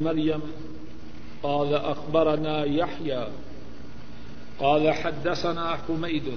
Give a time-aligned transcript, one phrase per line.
[0.00, 0.40] مريم
[1.42, 3.26] قال أخبرنا يحيى
[4.60, 6.32] قال حدثنا حميد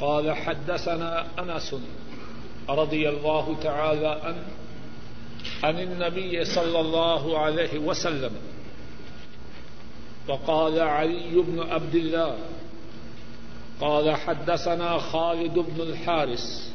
[0.00, 1.74] قال حدثنا أنس
[2.68, 4.44] رضي الله تعالى عنه
[5.62, 8.32] عن النبي صلى الله عليه وسلم
[10.28, 12.34] وقال علي بن عبد الله
[13.80, 16.72] قال حدثنا خالد بن الحارس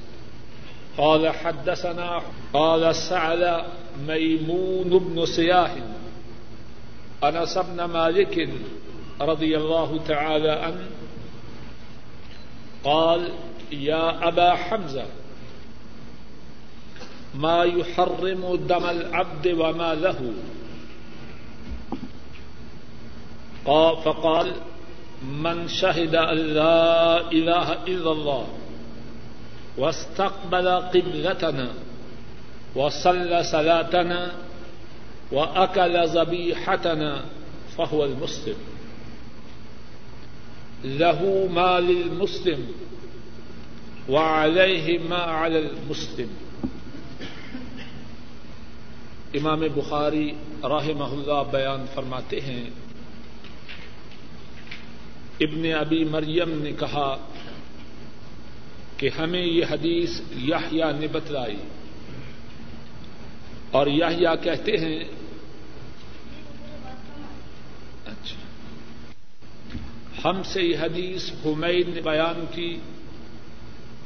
[0.98, 2.22] قال حدثنا
[2.54, 3.66] قال سعد
[4.08, 5.76] ميمون بن سياح.
[7.24, 8.50] انس بن مالك
[9.22, 10.88] رضي الله تعالى عنه
[12.84, 13.32] قال
[13.72, 15.06] يا أبا حمزة،
[17.36, 20.34] ما يحرم دم العبد وما له.
[23.66, 24.54] قال فقال
[25.24, 28.48] من شهد أن لا إله إلا الله
[29.78, 31.70] واستقبل قبلتنا
[32.76, 34.30] وصلى صلاتنا
[35.32, 37.22] وأكل ذبيحتنا
[37.76, 38.74] فهو المسلم.
[40.84, 42.72] له ما للمسلم
[44.10, 46.28] وعليه ما على المسلم.
[49.34, 50.32] امام بخاری
[50.64, 52.70] رحمہ اللہ بیان فرماتے ہیں،
[55.40, 57.18] ابن ابی مریم نے کہا
[58.98, 61.58] کہ ہمیں یہ حدیث یاہیا نے بتلائی۔
[63.74, 65.00] اور یاہیا کہتے ہیں
[68.06, 68.44] اچھا۔
[70.30, 72.80] ہم سے یہ حدیث حمید نے بیان کی۔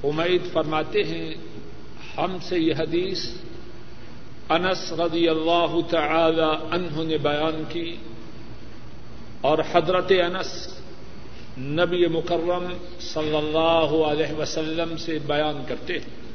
[0.04, 1.34] حمید فرماتے ہیں،
[2.18, 3.30] ہم سے یہ حدیث
[4.50, 7.96] انس رضی اللہ تعالی عنہ نے بیان کی
[9.42, 10.80] اور حضرت انس
[11.58, 16.27] نبی مکرم صلی اللہ علیہ وسلم سے بیان کرتے ہیں۔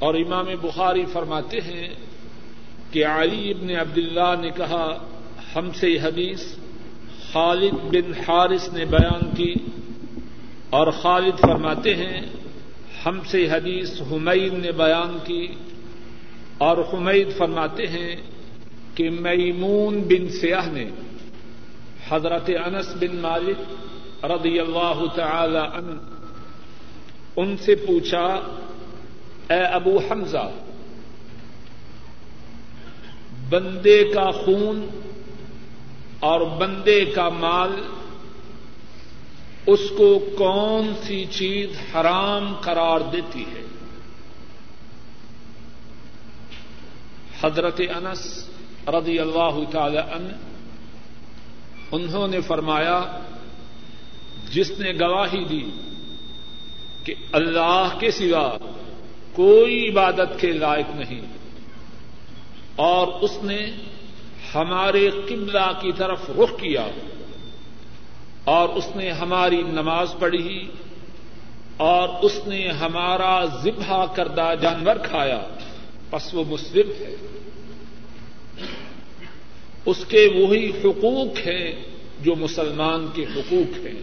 [0.00, 1.88] اور امام بخاری فرماتے ہیں
[2.92, 4.86] کہ علی ابن عبداللہ نے کہا،
[5.54, 6.42] ہم سے یہ حدیث
[7.32, 9.54] خالد بن حارث نے بیان کی
[10.70, 12.20] اور خالد فرماتے ہیں،
[13.04, 15.46] ہم سے حدیث حمید نے بیان کی
[16.58, 18.14] اور حمید فرماتے ہیں
[18.94, 20.88] کہ میمون بن سیاح نے
[22.08, 25.94] حضرت انس بن مالک رضی اللہ تعالی عنہ،
[27.36, 28.26] ان سے پوچھا
[29.50, 30.48] اے ابو حمزہ،
[33.50, 34.86] بندے کا خون
[36.20, 37.72] اور بندے کا مال،
[39.66, 40.08] اس کو
[40.38, 43.64] کون سی چیز حرام قرار دیتی ہے؟
[47.42, 48.22] حضرت انس
[48.88, 50.32] رضی اللہ تعالی عنہ،
[51.92, 53.00] انہوں نے فرمایا،
[54.52, 55.64] جس نے گواہی دی
[57.04, 58.48] کہ اللہ کے سوا
[59.40, 61.20] کوئی عبادت کے لائق نہیں۔
[62.76, 63.70] اور اس نے
[64.54, 66.86] ہمارے قبلہ کی طرف رخ کیا۔
[68.44, 70.70] اور اس نے ہماری نماز پڑھی۔
[71.76, 75.40] اور اس نے ہمارا ذبح کردہ جانور کھایا۔
[76.10, 77.14] پس وہ مسلم ہے۔
[79.86, 81.82] اس کے وہی حقوق ہیں
[82.20, 84.02] جو مسلمان کے حقوق ہیں۔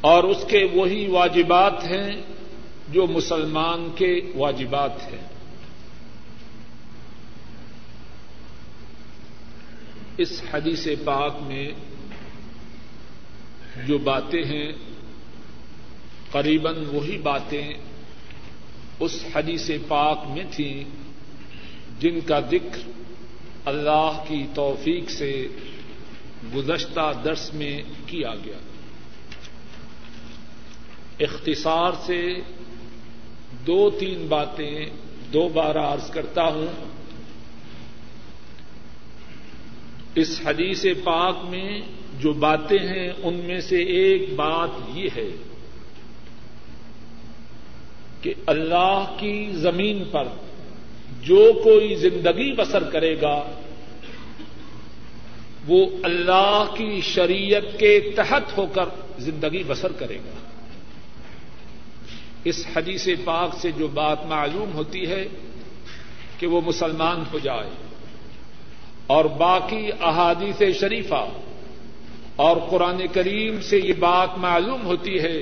[0.00, 2.22] اور اس کے وہی واجبات ہیں
[2.92, 5.28] جو مسلمان کے واجبات ہیں۔
[10.18, 11.70] اس حدیث پاک میں
[13.86, 14.72] جو باتیں ہیں،
[16.30, 17.72] قریباً وہی باتیں
[19.00, 20.84] اس حدیث پاک میں تھیں
[22.00, 22.90] جن کا ذکر
[23.64, 25.46] اللہ کی توفیق سے
[26.54, 28.58] گزشتہ درس میں کیا گیا۔
[31.20, 32.34] اختصار سے
[33.66, 34.86] دو تین باتیں
[35.32, 36.66] دو بار عرض کرتا ہوں۔
[40.14, 41.80] اس حدیث پاک میں
[42.18, 45.28] جو باتیں ہیں، ان میں سے ایک بات یہ ہے
[48.22, 50.24] کہ اللہ کی زمین پر
[51.22, 53.50] جو کوئی زندگی بسر کرے گا،
[55.66, 58.84] وہ اللہ کی شریعت کے تحت ہو کر
[59.18, 60.49] زندگی بسر کرے گا۔
[62.44, 65.24] اس حدیث پاک سے جو بات معلوم ہوتی ہے
[66.38, 67.70] کہ وہ مسلمان ہو جائے
[69.06, 71.24] اور باقی احادیث شریفہ
[72.36, 75.40] اور قرآن کریم سے یہ بات معلوم ہوتی ہے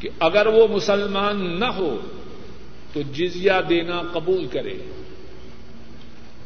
[0.00, 1.90] کہ اگر وہ مسلمان نہ ہو
[2.92, 4.76] تو جزیہ دینا قبول کرے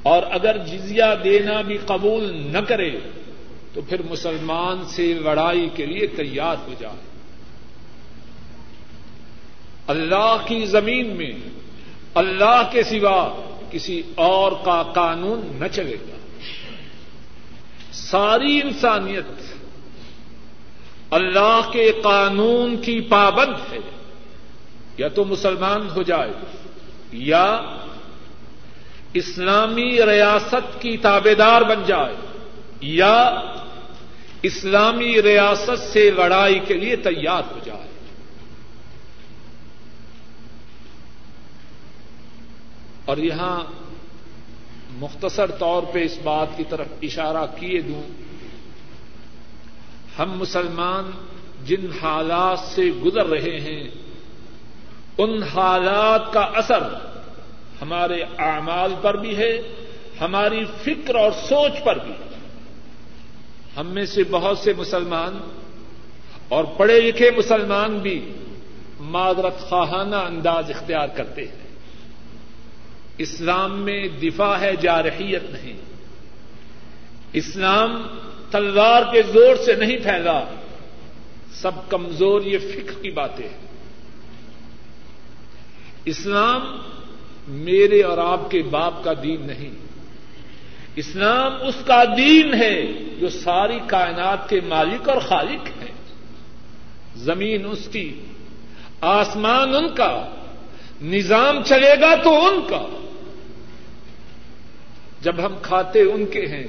[0.03, 2.91] اور اگر جزیہ دینا بھی قبول نہ کرے
[3.75, 7.14] تو پھر مسلمان سے لڑائی کے لیے تیار ہو جائے
[9.87, 11.33] اللہ کی زمین میں
[12.15, 13.41] اللہ کے سوا
[13.71, 16.17] کسی اور کا قانون نہ چلے گا۔
[17.93, 19.25] ساری انسانیت
[21.11, 23.79] اللہ کے قانون کی پابند ہے۔
[24.99, 26.31] یا تو مسلمان ہو جائے
[27.13, 27.61] یا
[29.15, 32.15] اسلامی ریاست کی تابے دار بن جائے
[32.81, 33.41] یا
[34.43, 37.74] اسلامی ریاست سے لڑائی کے لیے تیار ہو جائے۔
[43.05, 43.65] اور یہاں
[44.91, 48.03] مختصر طور پہ اس بات کی طرف اشارہ کیے دوں۔
[50.19, 51.11] ہم مسلمان
[51.65, 53.91] جن حالات سے گزر رہے ہیں،
[55.19, 56.81] ان حالات کا اثر
[57.83, 59.63] ہمارے اعمال پر بھی ہے،
[60.21, 62.13] ہماری فکر اور سوچ پر بھی۔
[63.77, 65.39] ہم میں سے بہت سے مسلمان
[66.49, 68.33] اور پڑھے لکھے مسلمان بھی
[69.01, 71.64] معذرت خواہانہ انداز اختیار کرتے ہیں۔
[73.19, 75.77] اسلام میں دفاع ہے، جارحیت نہیں۔
[77.33, 78.03] اسلام
[78.51, 80.45] تلوار کے زور سے نہیں پھیلا۔
[81.53, 83.67] سب کمزور، یہ فکر کی باتیں ہیں۔
[86.05, 86.79] اسلام
[87.49, 89.71] میرے اور آپ کے باپ کا دین نہیں۔
[90.97, 95.93] اسلام اس کا دین ہے جو ساری کائنات کے مالک اور خالق ہیں۔
[97.17, 98.21] زمین اس کی،
[99.01, 100.29] آسمان ان کا۔
[101.03, 103.04] نظام چلے گا تو ان کا۔
[105.25, 106.67] جب ہم کھاتے ان کے ہیں،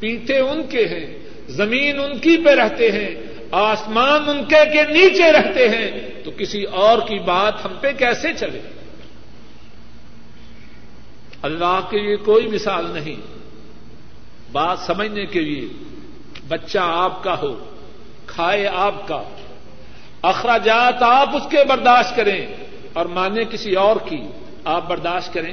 [0.00, 3.14] پیتے ان کے ہیں، زمین ان کی پہ رہتے ہیں،
[3.50, 5.90] آسمان ان کے کے نیچے رہتے ہیں،
[6.24, 8.60] تو کسی اور کی بات ہم پہ کیسے چلے؟
[11.42, 13.16] اللہ کے لیے کوئی مثال نہیں۔
[14.52, 15.68] بات سمجھنے کے لیے،
[16.48, 17.74] بچہ آپ کا ہو،
[18.26, 19.22] کھائے آپ کا،
[20.22, 22.46] اخراجات آپ اس کے برداشت کریں
[22.92, 24.20] اور مانے کسی اور کی،
[24.64, 25.52] آپ برداشت کریں۔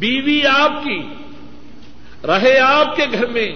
[0.00, 1.02] بیوی آپ کی،
[2.26, 3.52] رہے آپ کے گھر میں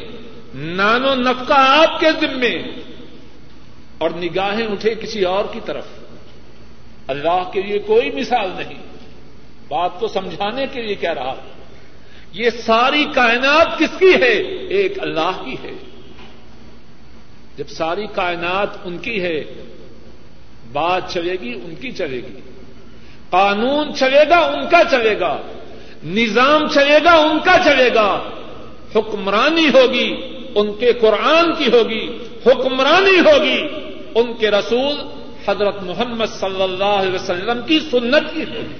[0.54, 2.62] نانو نفقہ آپ کے ذمے
[3.98, 5.86] اور نگاہیں اٹھے کسی اور کی طرف۔
[7.06, 8.82] اللہ کے لیے کوئی مثال نہیں۔
[9.68, 11.34] بات کو سمجھانے کے لیے کہہ رہا
[12.32, 14.32] یہ ساری کائنات کس کی ہے؟
[14.68, 15.72] ایک اللہ کی ہے۔
[17.56, 19.44] جب ساری کائنات ان کی ہے،
[20.72, 22.40] بات چلے گی، ان کی چلے گی۔
[23.30, 25.42] قانون چلے گا، ان کا چلے گا۔
[26.04, 28.30] نظام چلے گا، ان کا چلے گا۔
[28.94, 30.16] حکمرانی ہوگی،
[30.54, 33.62] ان کے قرآن کی ہوگی۔ حکمرانی ہوگی،
[34.14, 34.94] ان کے رسول
[35.48, 38.74] حضرت محمد صلی اللہ علیہ وسلم کی سنت کی ہوگی۔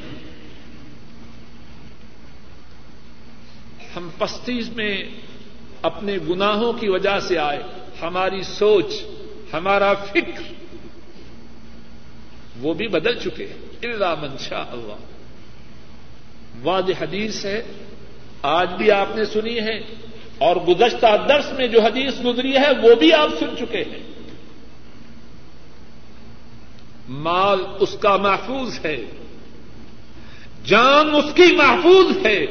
[3.97, 5.05] ہم پستیز میں
[5.83, 7.63] اپنے گناہوں کی وجہ سے آئے۔
[8.03, 8.95] ہماری سوچ،
[9.53, 10.43] ہمارا فکر،
[12.61, 13.47] وہ بھی بدل چکے۔
[13.83, 15.14] اللہ منشا اللہ۔
[16.63, 17.63] واضح حدیث ہے،
[18.43, 19.79] آج بھی آپ نے سنی ہے
[20.39, 24.03] اور گزشتہ درس میں جو حدیث گزری ہے، وہ بھی آپ سن چکے ہیں۔
[27.09, 29.05] مال اس کا محفوظ ہے،
[30.65, 32.47] جان اس کی محفوظ ہے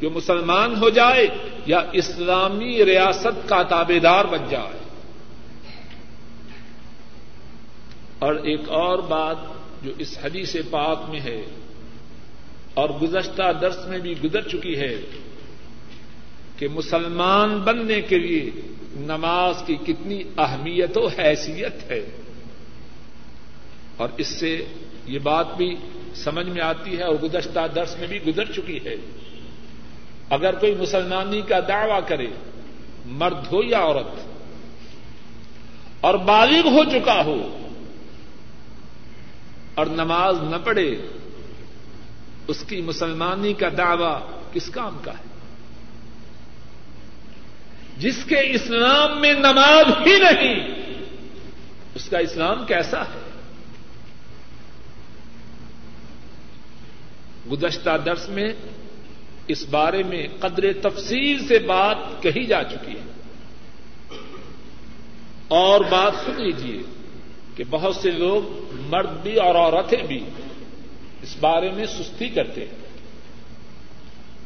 [0.00, 1.26] جو مسلمان ہو جائے
[1.66, 4.78] یا اسلامی ریاست کا تابے دار بن جائے۔
[8.18, 9.36] اور ایک اور بات
[9.82, 11.44] جو اس حدیث پاک میں ہے
[12.76, 15.00] اور گزشتہ درس میں بھی گزر چکی ہے
[16.56, 18.50] کہ مسلمان بننے کے لیے
[18.96, 22.06] نماز کی کتنی اہمیت و حیثیت ہے۔
[23.96, 24.64] اور اس سے
[25.06, 25.76] یہ بات بھی
[26.14, 28.94] سمجھ میں آتی ہے اور گزشتہ درس میں بھی گزر چکی ہے۔
[30.30, 32.26] اگر کوئی مسلمانی کا دعوی کرے،
[33.06, 34.20] مرد ہو یا عورت،
[36.00, 37.58] اور بالغ ہو چکا ہو،
[39.74, 40.96] اور نماز نہ پڑھے
[42.46, 45.36] اس کی مسلمانی کا دعوی کس کام کا ہے؟
[47.96, 50.68] جس کے اسلام میں نماز ہی نہیں،
[51.94, 53.26] اس کا اسلام کیسا ہے؟
[57.52, 58.48] گزشتہ درس میں
[59.46, 63.16] اس بارے میں قدر تفصیل سے بات کہی جا چکی ہے۔
[65.48, 66.82] اور بات سن لیجیے
[67.54, 70.24] کہ بہت سے لوگ مرد بھی اور عورتیں بھی
[71.26, 72.86] اس بارے میں سستی کرتے ہیں۔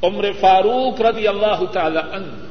[0.03, 2.47] عمر فاروق رضی اللہ تعالی ان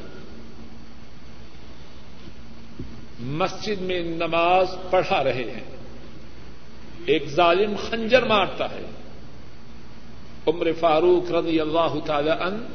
[3.20, 5.78] مسجد میں نماز پڑھا رہے ہیں۔
[7.06, 8.86] ایک ظالم خنجر مارتا ہے۔
[10.48, 12.66] عمر فاروق رضی اللہ تعالی ان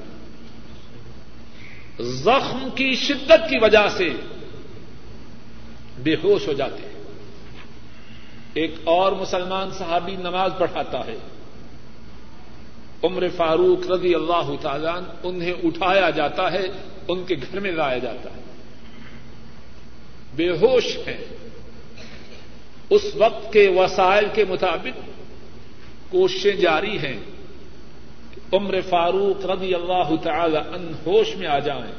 [2.01, 4.11] زخم کی شدت کی وجہ سے
[5.99, 7.03] بے ہوش ہو جاتے ہیں۔
[8.55, 11.17] ایک اور مسلمان صحابی نماز پڑھاتا ہے۔
[13.05, 16.67] عمر فاروق رضی اللہ تعالیٰ انہیں اٹھایا جاتا ہے،
[17.09, 18.41] ان کے گھر میں لایا جاتا ہے۔
[20.37, 21.25] بے ہوش ہیں۔
[22.91, 24.99] اس وقت کے وسائل کے مطابق
[26.13, 27.19] کوششیں جاری ہیں
[28.53, 31.93] عمر فاروق رضی اللہ تعالی ان ہوش میں آ جائیں۔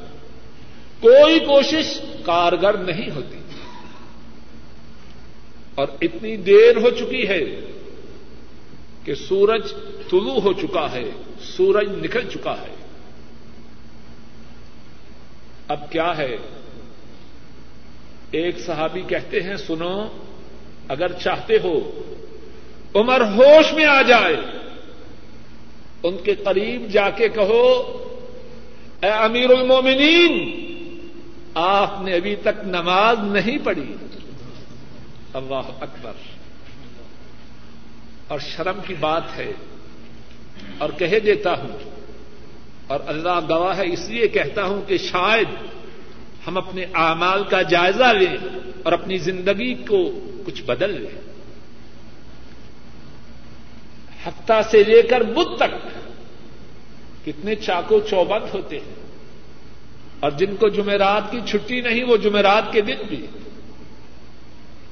[1.00, 3.38] کوئی کوشش کارگر نہیں ہوتی۔
[5.74, 7.40] اور اتنی دیر ہو چکی ہے
[9.04, 9.74] کہ سورج
[10.10, 11.10] طلوع ہو چکا ہے،
[11.40, 12.74] سورج نکل چکا ہے۔
[15.68, 16.36] اب کیا ہے؟
[18.30, 20.06] ایک صحابی کہتے ہیں، سنو،
[20.88, 22.02] اگر چاہتے ہو،
[22.94, 24.36] عمر ہوش میں آ جائے۔
[26.02, 27.92] ان کے قریب جا کے کہو،
[29.02, 30.62] اے امیر المومنین،
[31.54, 33.94] آپ نے ابھی تک نماز نہیں پڑھی۔
[35.34, 36.12] اللہ اکبر۔
[38.28, 39.52] اور شرم کی بات ہے
[40.78, 41.78] اور کہہ دیتا ہوں۔
[42.86, 45.48] اور اللہ گواہ ہے، اس لیے کہتا ہوں کہ شاید
[46.46, 48.36] ہم اپنے اعمال کا جائزہ لیں
[48.82, 51.20] اور اپنی زندگی کو کچھ بدل لیں۔
[54.26, 55.88] ہفتہ سے لے کر بدھ تک
[57.26, 58.94] کتنے چاقو چوبند ہوتے ہیں۔
[60.20, 63.26] اور جن کو جمعرات کی چھٹی نہیں، وہ جمعرات کے دن بھی۔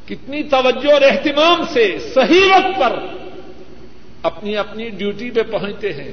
[0.07, 3.24] کتنی توجہ اور اہتمام سے صحیح وقت پر
[4.25, 6.13] اپنی اپنی ڈیوٹی پہ پہنچتے ہیں۔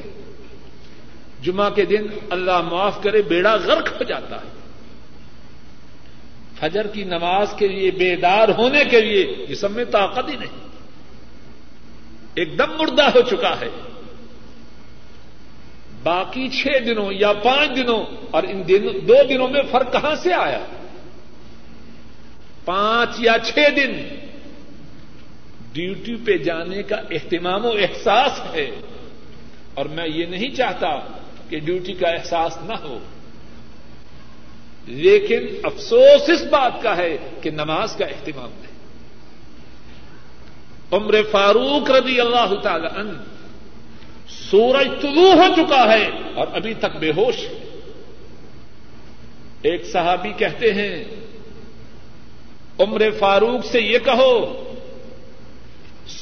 [1.42, 4.62] جمعہ کے دن اللہ معاف کرے، بیڑا غرق ہو جاتا ہے۔
[6.60, 10.68] فجر کی نماز کے لیے بیدار ہونے کے لیے جسم میں طاقت ہی نہیں۔
[12.36, 13.70] ایک دم مردہ ہو چکا ہے۔
[16.04, 20.34] باقی چھ دنوں یا پانچ دنوں اور ان دنوں دو دنوں میں فرق کہاں سے
[20.34, 20.66] آیا؟
[22.66, 24.16] پانچ یا چھ دن۔
[25.74, 28.72] ڈیوٹی پہ جانے کا اہتمام و احساس ہے۔
[29.74, 31.00] اور میں یہ نہیں چاہتا
[31.50, 33.00] کہ ڈیوٹی کا احساس نہ ہو۔
[34.86, 38.72] لیکن افسوس اس بات کا ہے کہ نماز کا اہتمام ہے۔
[40.92, 43.12] عمر فاروق رضی اللہ تعالی عنہ
[44.30, 47.80] سورج طلوع ہو چکا ہے اور ابھی تک بے ہوش ہے۔
[49.62, 51.04] ایک صحابی کہتے ہیں،
[52.80, 54.68] عمر فاروق سے یہ کہو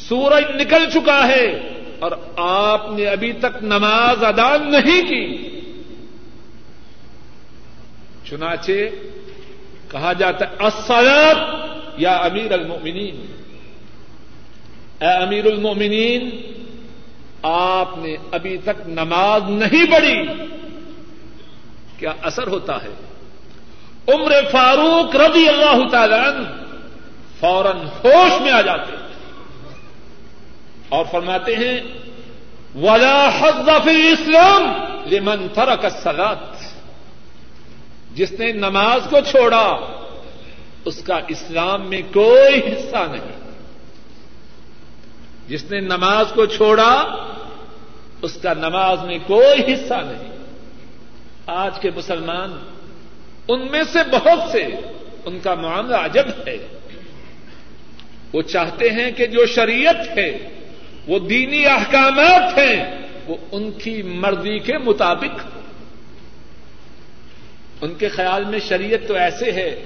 [0.10, 5.50] سورج نکل چکا ہے اور آپ نے ابھی تک نماز ادا نہیں کی۔
[8.30, 8.72] چنانچہ
[9.92, 11.38] کہا جاتا ہے اسلط
[11.98, 13.26] یا امیر المومنین
[15.02, 16.30] اے امیر المومنین
[17.44, 20.28] آپ نے ابھی تک نماز نہیں پڑھی۔
[21.98, 22.94] کیا اثر ہوتا ہے؟
[24.08, 26.44] عمر فاروق رضی اللہ تعالی
[27.40, 28.99] فوراً ہوش میں آ جاتے۔
[30.90, 31.80] اور فرماتے ہیں،
[32.76, 34.64] ولا حظ فی اسلام
[35.12, 36.64] لمن ترک الصلاۃ
[38.14, 39.80] جس نے نماز کو چھوڑا،
[40.86, 43.52] اس کا اسلام میں کوئی حصہ نہیں۔
[45.48, 47.06] جس نے نماز کو چھوڑا،
[48.22, 50.32] اس کا نماز میں کوئی حصہ نہیں۔
[51.46, 52.74] آج کے مسلمان،
[53.48, 54.68] ان میں سے بہت سے،
[55.26, 56.58] ان کا معاملہ عجب ہے۔
[58.34, 60.59] وہ چاہتے ہیں کہ جو شریعت ہے
[61.10, 65.42] وہ دینی احکامات ہیں، وہ ان کی مرضی کے مطابق۔
[67.82, 69.86] ان کے خیال میں شریعت تو ایسے ہے،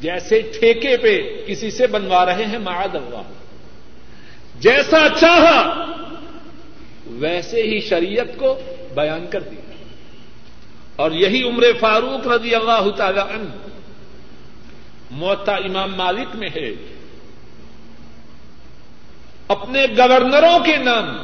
[0.00, 3.22] جیسے ٹھیکے پہ کسی سے بنوا رہے ہیں معاد اللہ۔
[4.60, 5.84] جیسا چاہا،
[7.06, 8.58] ویسے ہی شریعت کو
[8.94, 9.74] بیان کر دیا۔
[10.96, 13.68] اور یہی عمر فاروق رضی اللہ تعالی عنہ،
[15.10, 16.91] موتا امام مالک میں ہے۔
[19.52, 21.18] اپنے گورنروں کے نام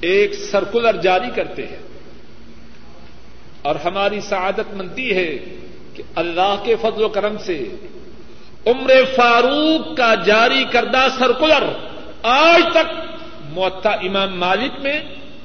[0.00, 1.78] ایک سرکولر جاری کرتے ہیں۔
[3.62, 5.38] اور ہماری سعادت مندی ہے
[5.94, 7.68] کہ اللہ کے فضل و کرم سے
[8.66, 11.64] عمر فاروق کا جاری کردہ سرکولر
[12.22, 12.92] آج تک
[13.50, 15.00] معطا امام مالک میں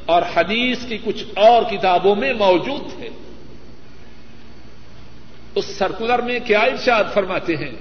[0.05, 3.09] اور حدیث کی کچھ اور کتابوں میں موجود ہے۔
[5.55, 7.71] اس سرکولر میں کیا ارشاد فرماتے ہیں؟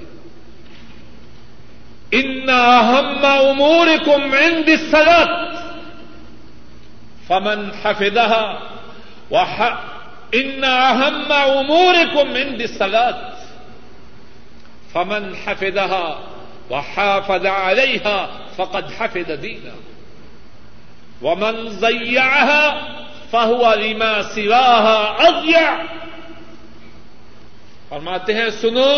[2.12, 5.30] ان امور کو مین سلط
[7.26, 8.34] فمن حفظہ
[10.32, 13.20] ان اہم امور کو من دسلت
[14.92, 16.18] فمن حفظها
[16.70, 18.18] وحافظ عليها
[18.56, 19.74] فقد حفظ دينه
[21.22, 22.64] ومن ضيعها
[23.30, 25.70] فهو لما سواها اضيع
[27.88, 28.94] فرماتے ہیں، سنو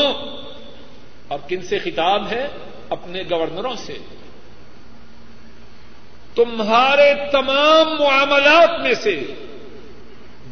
[1.28, 2.48] اور کن سے خطاب ہے؟
[2.88, 3.98] اپنے گورنروں سے۔
[6.34, 9.24] تمہارے تمام معاملات میں سے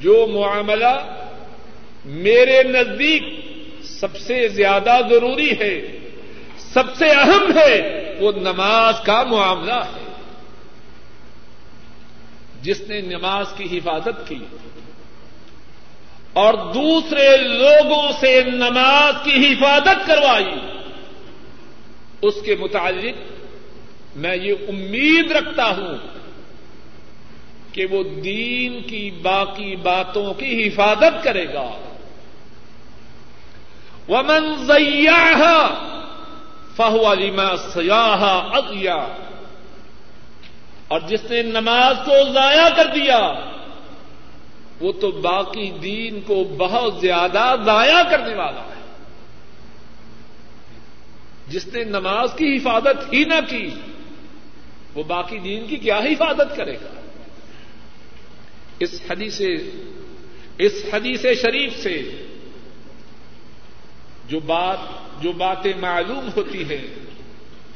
[0.00, 1.24] جو معاملہ
[2.04, 3.22] میرے نزدیک
[3.84, 5.98] سب سے زیادہ ضروری ہے،
[6.58, 10.12] سب سے اہم ہے، وہ نماز کا معاملہ ہے۔
[12.62, 14.38] جس نے نماز کی حفاظت کی
[16.32, 20.79] اور دوسرے لوگوں سے نماز کی حفاظت کروائی۔
[22.22, 23.32] اس کے متعلق
[24.16, 25.98] میں یہ امید رکھتا ہوں
[27.72, 31.70] کہ وہ دین کی باقی باتوں کی حفاظت کرے گا۔
[34.08, 35.42] ومن زیاح
[36.76, 39.06] فہو علیما سیاح اگیا
[40.88, 43.34] اور جس نے نماز کو ضائع کر دیا،
[44.80, 48.79] وہ تو باقی دین کو بہت زیادہ ضائع کرنے والا ہے۔
[51.50, 53.68] جس نے نماز کی حفاظت ہی نہ کی،
[54.94, 57.00] وہ باقی دین کی کیا حفاظت کرے گا؟
[58.78, 59.40] اس حدیث
[60.58, 62.02] اس حدیث شریف سے
[64.28, 64.78] جو بات،
[65.22, 66.86] جو باتیں معلوم ہوتی ہیں،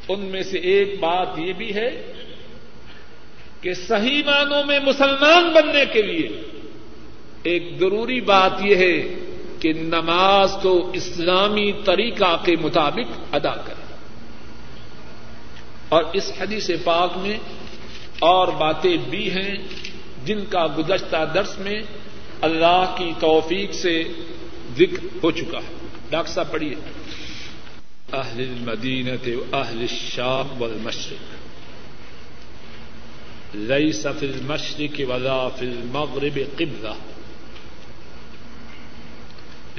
[0.09, 1.89] ان میں سے ایک بات یہ بھی ہے
[3.61, 6.29] کہ صحیح معنوں میں مسلمان بننے کے لیے
[7.43, 9.24] ایک ضروری بات یہ ہے
[9.65, 13.95] کہ نماز کو اسلامی طریقہ کے مطابق ادا کرے
[15.89, 17.39] اور اس حدیث پاک میں
[18.19, 19.55] اور باتیں بھی ہیں
[20.25, 21.83] جن کا گزشتہ درس میں
[22.41, 24.05] اللہ کی توفیق سے
[24.77, 26.75] ذکر ہو چکا ہے۔ ڈاکٹر صاحب، پڑھیے۔
[28.13, 31.35] اہل المدینت اہل الشام والمشرق۔
[33.57, 37.14] ليس في المشرق ولا في المغرب قبلة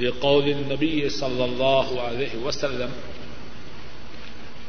[0.00, 2.90] لقول النبي صلى الله عليه وسلم،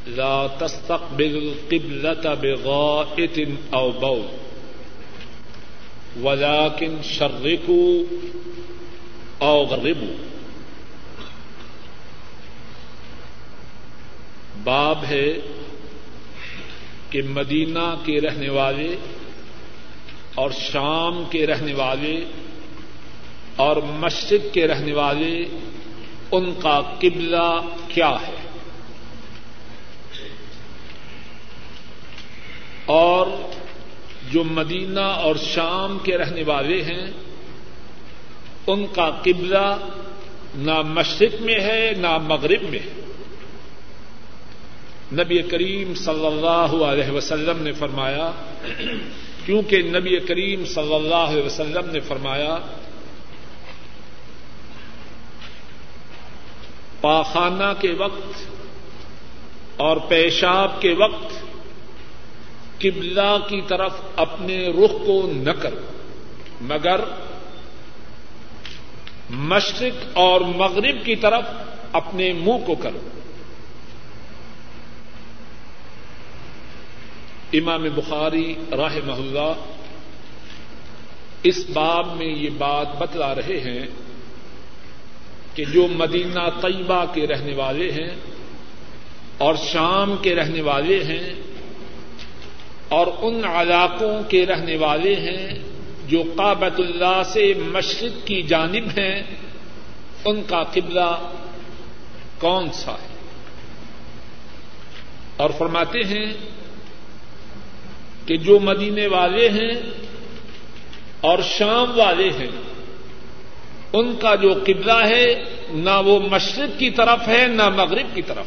[0.06, 4.26] لا تستقبل القبلة بغائط أو بول،
[6.20, 8.02] ولكن شرقوا
[9.40, 10.14] أو غربوا.
[14.64, 15.38] باب ہے
[17.10, 18.96] کہ مدینہ کے رہنے والے
[20.34, 22.24] اور شام کے رہنے والے
[23.58, 25.44] اور مشرق کے رہنے والے،
[26.32, 28.34] ان کا قبلہ کیا ہے؟
[32.86, 33.26] اور
[34.30, 37.10] جو مدینہ اور شام کے رہنے والے ہیں،
[38.66, 39.76] ان کا قبلہ
[40.54, 43.02] نہ مشرق میں ہے، نہ مغرب میں ہے۔
[45.12, 48.30] نبی کریم صلی اللہ علیہ وسلم نے فرمایا،
[49.46, 52.58] کیونکہ نبی کریم صلی اللہ علیہ وسلم نے فرمایا
[57.00, 58.42] پاخانہ کے وقت
[59.76, 61.32] اور پیشاب کے وقت
[62.78, 65.80] قبلہ کی طرف اپنے رخ کو نہ کرو،
[66.60, 67.00] مگر
[69.30, 71.42] مشرق اور مغرب کی طرف
[71.92, 72.98] اپنے منہ کو کرو۔
[77.52, 79.52] امام بخاری راہ محلہ
[81.42, 83.86] اس باب میں یہ بات بتلا رہے ہیں
[85.58, 88.16] کہ جو مدینہ طیبہ کے رہنے والے ہیں
[89.38, 91.30] اور شام کے رہنے والے ہیں
[92.88, 95.58] اور ان علاقوں کے رہنے والے ہیں
[96.06, 99.22] جو کابت اللہ سے مشرق کی جانب ہیں،
[100.24, 101.30] ان کا قبلہ
[102.38, 103.14] کون سا ہے؟
[105.36, 106.32] اور فرماتے ہیں
[108.26, 109.74] کہ جو مدینے والے ہیں
[111.20, 112.67] اور شام والے ہیں
[113.92, 118.46] ان کا جو قبلہ ہے، نہ وہ مشرق کی طرف ہے، نہ مغرب کی طرف۔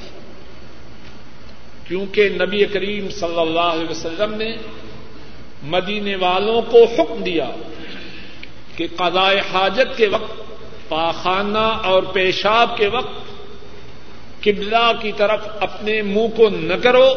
[1.87, 4.55] کیونکہ نبی کریم صلی اللہ علیہ وسلم نے
[5.63, 7.49] مدینے والوں کو حکم دیا
[8.75, 10.41] کہ قضاء حاجت کے وقت،
[10.89, 13.31] پاخانہ اور پیشاب کے وقت
[14.43, 17.15] قبلہ کی طرف اپنے منہ کو نہ کرو،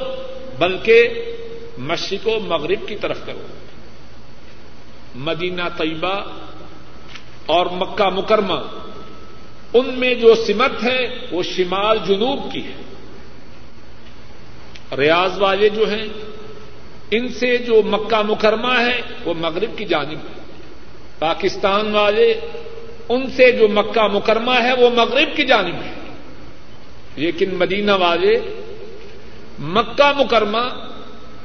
[0.59, 1.09] بلکہ
[1.79, 3.47] مشرق و مغرب کی طرف کرو۔
[5.15, 6.21] مدینہ طیبہ
[7.47, 8.61] اور مکہ مکرمہ،
[9.75, 12.83] ان میں جو سمت ہے وہ شمال جنوب کی ہے
[14.97, 16.07] ریاض والے جو ہیں،
[17.11, 20.43] ان سے جو مکہ مکرمہ ہے، وہ مغرب کی جانب ہے۔
[21.19, 22.35] پاکستان والے،
[23.09, 25.93] ان سے جو مکہ مکرمہ ہے، وہ مغرب کی جانب ہے۔
[27.17, 28.33] لیکن مدینہ والے،
[29.59, 30.87] مکہ مکرمہ،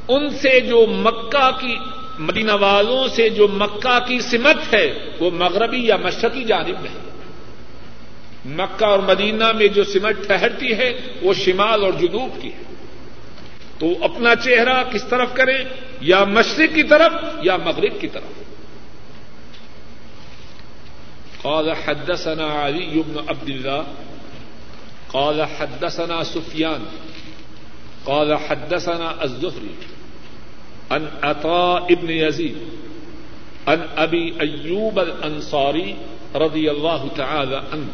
[0.08, 1.76] ان سے جو مکہ کی
[2.20, 7.10] مدینہ والوں سے جو مکہ کی سمت ہے، وہ مغربی یا مشرقی جانب میں
[8.46, 12.64] مکہ اور مدینہ میں جو سمت ٹھہرتی ہے، وہ شمال اور جنوب کی ہے۔
[13.80, 15.64] تو اپنا چہرہ کس طرف کرے
[16.02, 18.40] یا مشرق کی طرف یا مغرب کی طرف؟
[21.42, 23.84] قال حدثنا علي بن عبد الله
[25.08, 26.86] قال حدثنا سفيان
[28.04, 29.99] قال حدثنا الزهري
[30.92, 32.58] عن عطاء ابن يزيد
[33.68, 35.96] عن ابي ايوب الانصاري
[36.36, 37.88] رضي الله تعالى عنه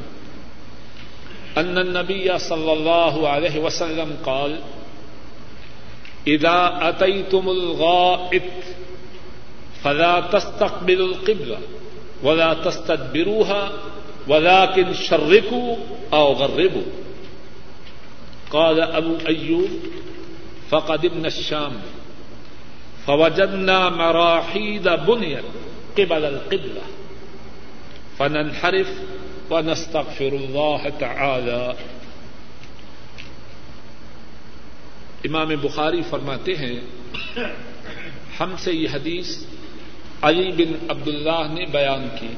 [1.57, 4.59] ان النبي صلى الله عليه وسلم قال،
[6.27, 8.43] اذا اتيتم الغائط
[9.83, 11.57] فلا تستقبلوا القبله
[12.23, 13.71] ولا تستدبروها
[14.27, 15.75] ولكن شركوا
[16.13, 16.83] او غربوا
[18.49, 19.69] قال ابو ايوب
[20.69, 21.73] فقدمنا الشام.
[23.05, 25.45] فوجدنا مراحيد بنيت
[25.93, 26.81] قبل القبلة.
[28.17, 29.03] فننحرف
[29.51, 31.69] ونستغفر الله تعالى.
[35.27, 36.79] امام بخاری فرماتے ہیں،
[38.39, 39.43] ہم سے یہ حدیث
[40.21, 42.33] علی بن عبد اللہ نے بیان کی۔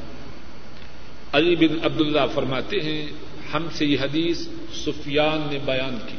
[1.33, 3.07] علی بن عبد اللہ فرماتے ہیں،
[3.53, 6.17] ہم سے یہ حدیث سفیان نے بیان کی۔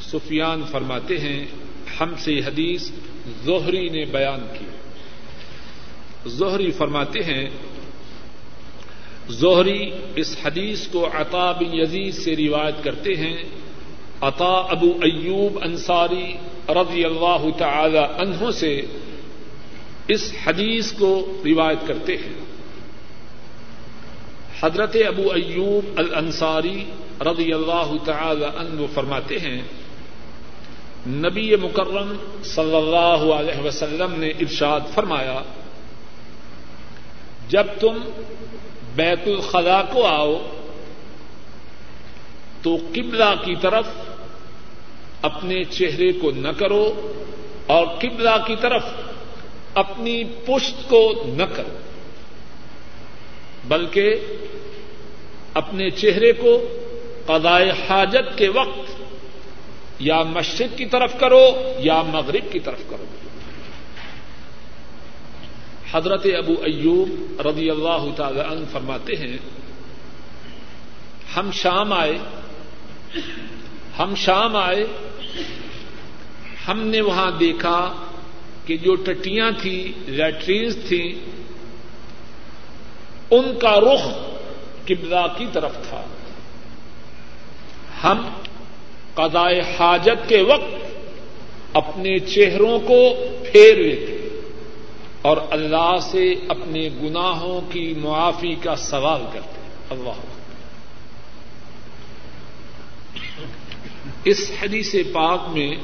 [0.00, 1.46] سفیان فرماتے ہیں،
[2.00, 2.90] ہم سے یہ حدیث
[3.44, 4.64] زہری نے بیان کی۔
[6.26, 7.50] زہری فرماتے ہیں،
[9.28, 13.36] زہری اس حدیث کو عطا بن یزید سے روایت کرتے ہیں۔
[14.20, 16.36] عطا ابو ایوب انصاری
[16.68, 18.82] رضی اللہ تعالی عنہ سے
[20.08, 22.48] اس حدیث کو روایت کرتے ہیں۔
[24.60, 26.84] حضرت ابو ایوب الانصاری
[27.20, 29.62] رضی اللہ تعالی عنہ فرماتے ہیں
[31.08, 32.12] نبی مکرم
[32.44, 35.40] صلی اللہ علیہ وسلم نے ارشاد فرمایا،
[37.48, 37.98] جب تم
[38.94, 40.36] بیت الخلا کو آؤ،
[42.62, 43.86] تو قبلہ کی طرف
[45.22, 46.84] اپنے چہرے کو نہ کرو
[47.66, 48.84] اور قبلہ کی طرف
[49.74, 51.76] اپنی پشت کو نہ کرو،
[53.68, 54.14] بلکہ
[55.54, 56.56] اپنے چہرے کو
[57.26, 58.97] قضائے حاجت کے وقت
[59.98, 63.04] یا مشرق کی طرف کرو یا مغرب کی طرف کرو۔
[65.92, 69.36] حضرت ابو ایوب رضی اللہ تعالی عنہ فرماتے ہیں،
[71.36, 72.18] ہم شام آئے،
[73.98, 74.86] ہم شام آئے،
[76.68, 77.94] ہم نے وہاں دیکھا
[78.66, 81.12] کہ جو ٹٹیاں تھیں، لیٹرینز تھیں،
[83.30, 84.08] ان کا رخ
[84.84, 86.02] قبلہ کی طرف تھا۔
[88.04, 88.28] ہم
[89.18, 93.00] قضائے حاجت کے وقت اپنے چہروں کو
[93.52, 94.14] پھیر لیتے
[95.22, 100.20] اور اللہ سے اپنے گناہوں کی معافی کا سوال کرتے اللہ
[104.24, 105.76] اس حدیث پاک میں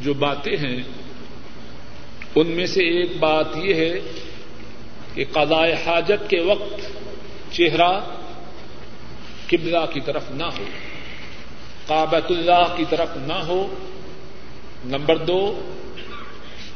[0.00, 0.82] جو باتیں ہیں،
[2.34, 4.00] ان میں سے ایک بات یہ ہے
[5.14, 6.80] کہ قضاء حاجت کے وقت
[7.52, 7.90] چہرہ
[9.46, 10.64] قبلہ کی طرف نہ ہو۔
[11.86, 13.74] کابت اللہ کی طرف نہ ہو۔
[14.84, 15.60] نمبر دو،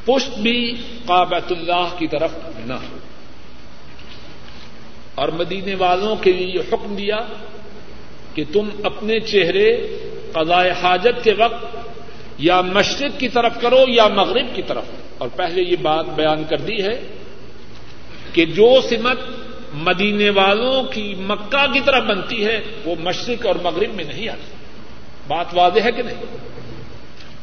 [0.05, 0.73] پشت بھی
[1.07, 2.99] کابت اللہ کی طرف نہ ہو۔
[5.14, 7.16] اور مدینے والوں کے لیے یہ حکم دیا
[8.35, 9.87] کہ تم اپنے چہرے
[10.33, 11.77] قضاء حاجت کے وقت
[12.38, 14.85] یا مشرق کی طرف کرو یا مغرب کی طرف۔
[15.18, 17.01] اور پہلے یہ بات بیان کر دی ہے
[18.33, 19.18] کہ جو سمت
[19.75, 24.60] مدینے والوں کی مکہ کی طرف بنتی ہے، وہ مشرق اور مغرب میں نہیں آتی۔
[25.30, 26.36] بات واضح ہے کہ نہیں؟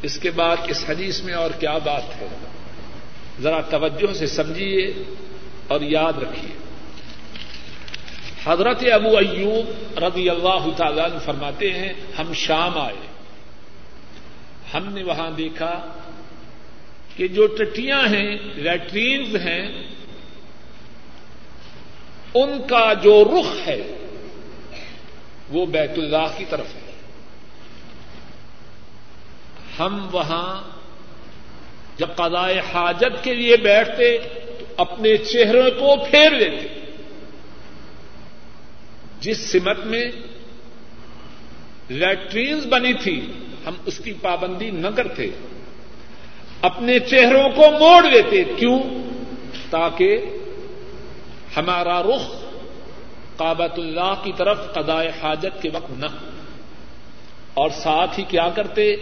[0.02, 2.28] اس کے بعد اس حدیث میں اور کیا بات ہے؟
[3.42, 4.94] ذرا توجہ سے سمجھیے
[5.68, 6.58] اور یاد رکھیے۔
[8.46, 13.08] حضرت ابو ایوب رضی اللہ تعالی فرماتے ہیں، ہم شام آئے۔
[14.74, 15.94] ہم نے وہاں دیکھا
[17.16, 19.88] کہ جو ٹٹیاں ہیں، لیٹرینز ہیں،
[22.34, 23.82] ان کا جو رخ ہے،
[25.50, 26.87] وہ بیت اللہ کی طرف ہے۔
[29.80, 30.64] ہم وہاں
[31.98, 34.18] جب قضائے حاجت کے لیے بیٹھتے
[34.60, 36.68] تو اپنے چہرے کو پھیر لیتے۔
[39.20, 40.12] جس سمت میں
[41.90, 43.32] لیٹرینز بنی تھی،
[43.66, 45.28] ہم اس کی پابندی نہ کرتے۔
[46.62, 48.80] اپنے چہروں کو موڑ لیتے۔ کیوں؟
[49.70, 50.26] تاکہ
[51.58, 52.32] ہمارا رخ
[53.38, 56.30] کابت اللہ کی طرف قضائے حاجت کے وقت نہ ہو۔
[57.54, 58.96] اور ساتھ ہی کیا کرتے؟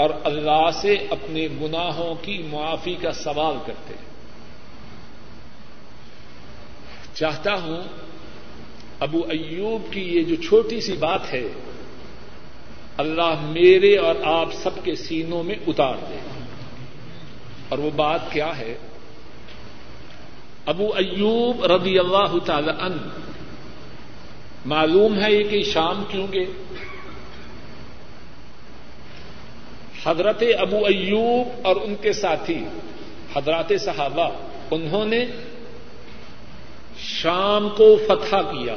[0.00, 3.94] اور اللہ سے اپنے گناہوں کی معافی کا سوال کرتے
[7.14, 7.82] چاہتا ہوں
[9.00, 11.48] ابو ایوب کی یہ جو چھوٹی سی بات ہے،
[12.96, 16.18] اللہ میرے اور آپ سب کے سینوں میں اتار دے۔
[17.68, 18.78] اور وہ بات کیا ہے؟
[20.66, 23.08] ابو ایوب رضی اللہ تعالی ان
[24.66, 26.44] معلوم ہے یہ کہ شام کیوں گے
[30.04, 32.64] حضرت ابو ایوب اور ان کے ساتھی،
[33.36, 34.30] حضرات صحابہ،
[34.70, 35.24] انہوں نے
[36.98, 38.74] شام کو فتح کیا۔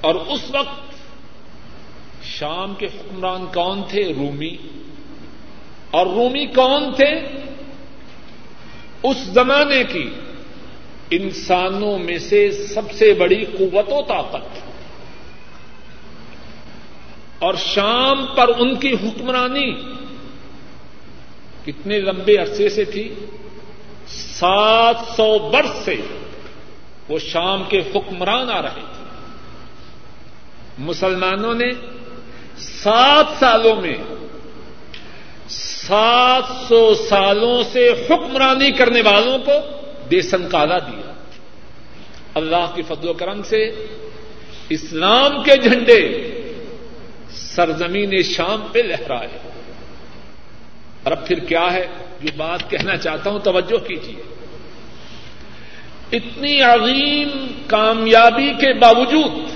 [0.00, 0.94] اور اس وقت
[2.22, 4.56] شام کے حکمران کون تھے؟ رومی۔
[5.90, 7.10] اور رومی کون تھے؟
[9.02, 10.10] اس زمانے کی
[11.10, 14.71] انسانوں میں سے سب سے بڑی قوت و طاقت۔
[17.42, 19.74] اور شام پر ان کی حکمرانی
[21.64, 23.14] کتنے لمبے عرصے سے تھی؟
[24.08, 25.96] سات سو برس سے
[27.08, 29.04] وہ شام کے حکمران آ رہے تھے۔
[30.78, 31.70] مسلمانوں نے
[32.58, 33.96] سات سالوں میں
[35.48, 39.52] سات سو سالوں سے حکمرانی کرنے والوں کو
[40.08, 41.12] بے سنکالا دیا۔
[42.34, 43.86] اللہ کے فضل و کرم سے
[44.68, 46.31] اسلام کے جھنڈے
[47.54, 49.38] سرزمین شام پہ لہرائے
[51.02, 51.86] اور اب پھر کیا ہے؟
[52.20, 54.22] جو بات کہنا چاہتا ہوں، توجہ کیجیے
[56.12, 59.50] اتنی عظیم کامیابی کے باوجود،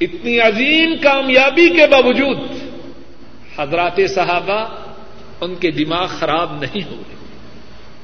[0.00, 2.38] اتنی عظیم کامیابی کے باوجود
[3.58, 4.60] حضرات صحابہ
[5.40, 7.14] ان کے دماغ خراب نہیں ہو رہے۔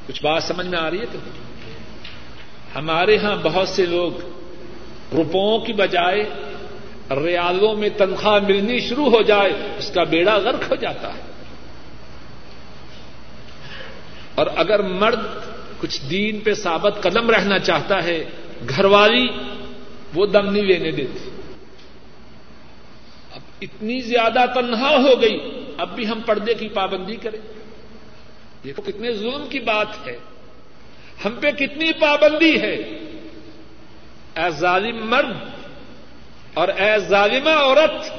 [0.07, 1.19] کچھ بات سمجھ میں آ رہی ہے تو
[2.75, 4.12] ہمارے ہاں بہت سے لوگ
[5.14, 6.23] روپوں کی بجائے
[7.11, 11.20] ریالوں میں تنخواہ ملنی شروع ہو جائے، اس کا بیڑا غرق ہو جاتا ہے۔
[14.35, 15.20] اور اگر مرد
[15.81, 18.25] کچھ دین پہ ثابت قدم رہنا چاہتا ہے
[18.68, 19.29] گھر والی
[20.14, 21.31] وہ دم نہیں لینے دیتی۔
[23.33, 27.38] اب اتنی زیادہ تنہا ہو گئی، اب بھی ہم پردے کی پابندی کریں۔
[28.64, 30.18] دیکھو کتنے ظلم کی بات ہے۔
[31.25, 32.75] ہم پہ کتنی پابندی ہے۔
[34.37, 35.60] اے ظالم مرد
[36.55, 38.13] اور اے ظالمہ عورت،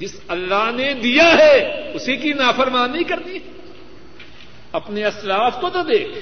[0.00, 3.38] جس اللہ نے دیا ہے، اسی کی نافرمانی کرنی
[4.72, 6.18] اپنے اسلاف کو تو دیکھ۔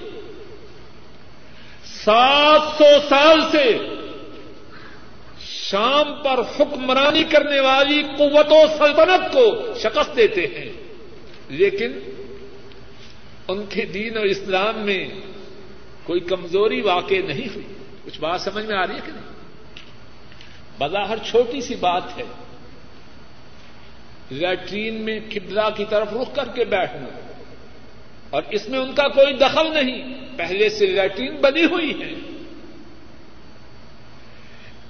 [1.85, 3.79] سات سو سال سے
[5.41, 10.73] شام پر حکمرانی کرنے والی قوت و سلطنت کو شکست دیتے ہیں۔
[11.49, 11.93] لیکن
[13.49, 15.09] ان کے دین اور اسلام میں
[16.03, 17.67] کوئی کمزوری واقع نہیں ہوئی۔
[18.05, 19.32] کچھ بات سمجھ میں آ رہی ہے کہ نہیں؟
[20.83, 22.23] بظاہر چھوٹی سی بات ہے۔
[24.31, 27.33] لیٹرین میں قبلہ کی طرف رخ کر کے بیٹھنا۔
[28.31, 32.13] اور اس میں ان کا کوئی دخل نہیں۔ پہلے سے لیٹرین بنی ہوئی ہے۔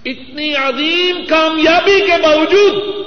[0.05, 3.03] اتنی عظیم کامیابی کے باوجود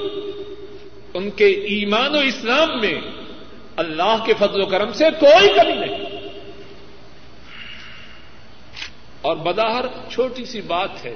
[1.14, 3.00] ان کے ایمان و اسلام میں
[3.76, 6.28] اللہ کے فضل و کرم سے کوئی کمی نہیں۔
[9.20, 11.14] اور بداہر چھوٹی سی بات ہے۔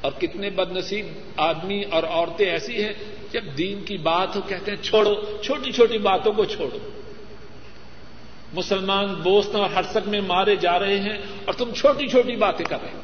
[0.00, 1.06] اور کتنے بد نصیب
[1.36, 2.92] آدمی اور عورتیں ایسی ہیں
[3.32, 6.78] جب دین کی بات ہو، کہتے ہیں چھوڑو، چھوٹی چھوٹی باتوں کو چھوڑو۔
[8.52, 12.76] مسلمان بوسن اور ہرسک میں مارے جا رہے ہیں اور تم چھوٹی چھوٹی باتیں کر
[12.82, 13.00] رہے ہو۔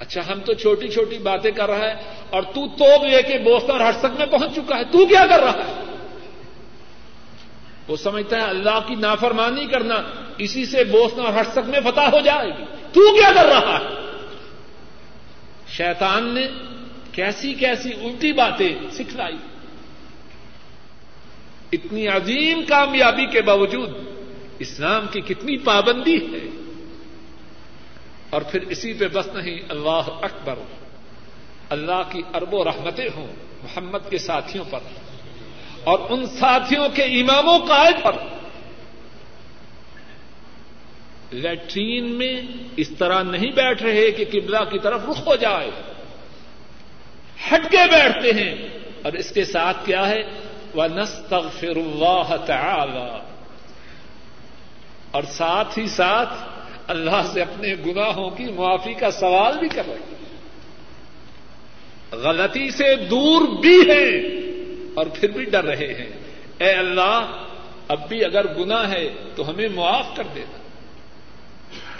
[0.00, 1.94] اچھا ہم تو چھوٹی چھوٹی باتیں کر رہا ہے
[2.30, 5.40] اور تو توب لے کے بوسن اور ہرسک میں پہنچ چکا ہے۔ تو کیا کر
[5.42, 5.82] رہا ہے؟
[7.88, 9.94] وہ سمجھتا ہے اللہ کی نافرمانی کرنا
[10.38, 14.05] اسی سے بوسن اور ہرسک میں فتح ہو جائے گی۔ تو کیا کر رہا ہے؟
[15.76, 16.46] شیطان نے
[17.12, 19.36] کیسی کیسی الٹی باتیں سکھلائی۔
[21.72, 23.88] اتنی عظیم کامیابی کے باوجود
[24.58, 26.48] اسلام کی کتنی پابندی ہے۔
[28.30, 30.54] اور پھر اسی پہ بس نہیں، اللہ اکبر۔
[31.70, 33.26] اللہ کی ارب و رحمتیں ہوں
[33.62, 34.80] محمد کے ساتھیوں پر
[35.84, 38.35] اور ان ساتھیوں کے امام و قائد پر۔
[41.36, 42.42] لیٹرین میں
[42.76, 45.70] اس طرح نہیں بیٹھ رہے کہ قبلہ کی طرف رخ ہو جائے۔
[47.50, 48.68] ہٹ کے بیٹھتے ہیں۔
[49.02, 50.22] اور اس کے ساتھ کیا ہے؟
[50.74, 53.18] وہ نستغفر اللہ تعالی
[55.10, 56.34] اور ساتھ ہی ساتھ
[56.86, 60.36] اللہ سے اپنے گناہوں کی معافی کا سوال بھی کر رہے ہیں۔
[62.12, 64.22] غلطی سے دور بھی ہیں
[64.94, 66.10] اور پھر بھی ڈر رہے ہیں۔
[66.58, 67.44] اے اللہ،
[67.88, 70.65] اب بھی اگر گنا ہے تو ہمیں معاف کر دینا۔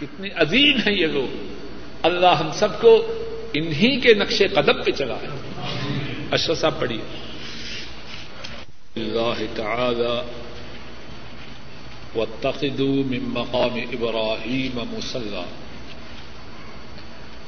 [0.00, 1.36] کتنے عظیم ہیں یہ لوگ۔
[2.02, 3.06] اللہ ہم سب کو
[3.52, 5.28] انہی کے نقش قدم پہ چلا ہے
[6.30, 7.00] اشرسا پڑھی
[8.96, 10.20] اللہ تعالی،
[12.16, 15.44] واتخذوا من مقام ابراہیم مسلح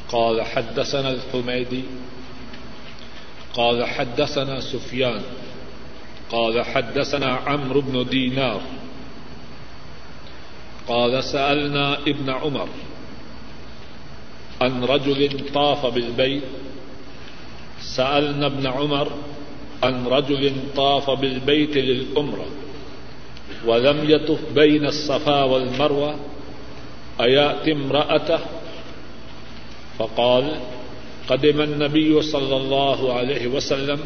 [0.07, 1.83] قال حدثنا الحميدي
[3.53, 5.23] قال حدثنا سفيان
[6.31, 8.78] قال حدثنا عمرو بن دينار
[10.89, 12.69] قال سألنا ابن عمر
[14.61, 16.43] عن رجل طاف بالبيت.
[17.81, 19.13] سألنا ابن عمر
[19.83, 22.47] عن رجل طاف بالبيت للأمرة
[23.67, 26.15] ولم يطف بين الصفا والمروة،
[27.21, 28.41] أيأتي امرأته؟
[29.99, 30.61] فقال
[31.29, 34.01] قدم النبي صلى الله عليه وسلم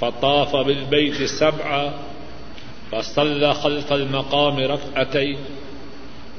[0.00, 2.07] فطاف بالبيت سبعا
[2.90, 5.36] فصلى خلف المقام ركعتين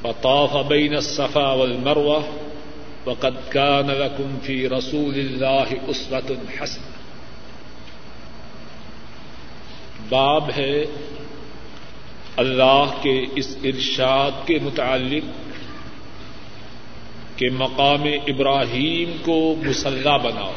[0.01, 2.21] فطاف بين الصفا والمروة
[3.05, 6.89] وقد كان لكم في رسول الله أسوة حسنة.
[10.09, 10.85] باب ہے
[12.37, 15.49] اللہ کے اس ارشاد کے متعلق
[17.39, 20.53] کہ مقام ابراہیم کو مسلح بناؤ۔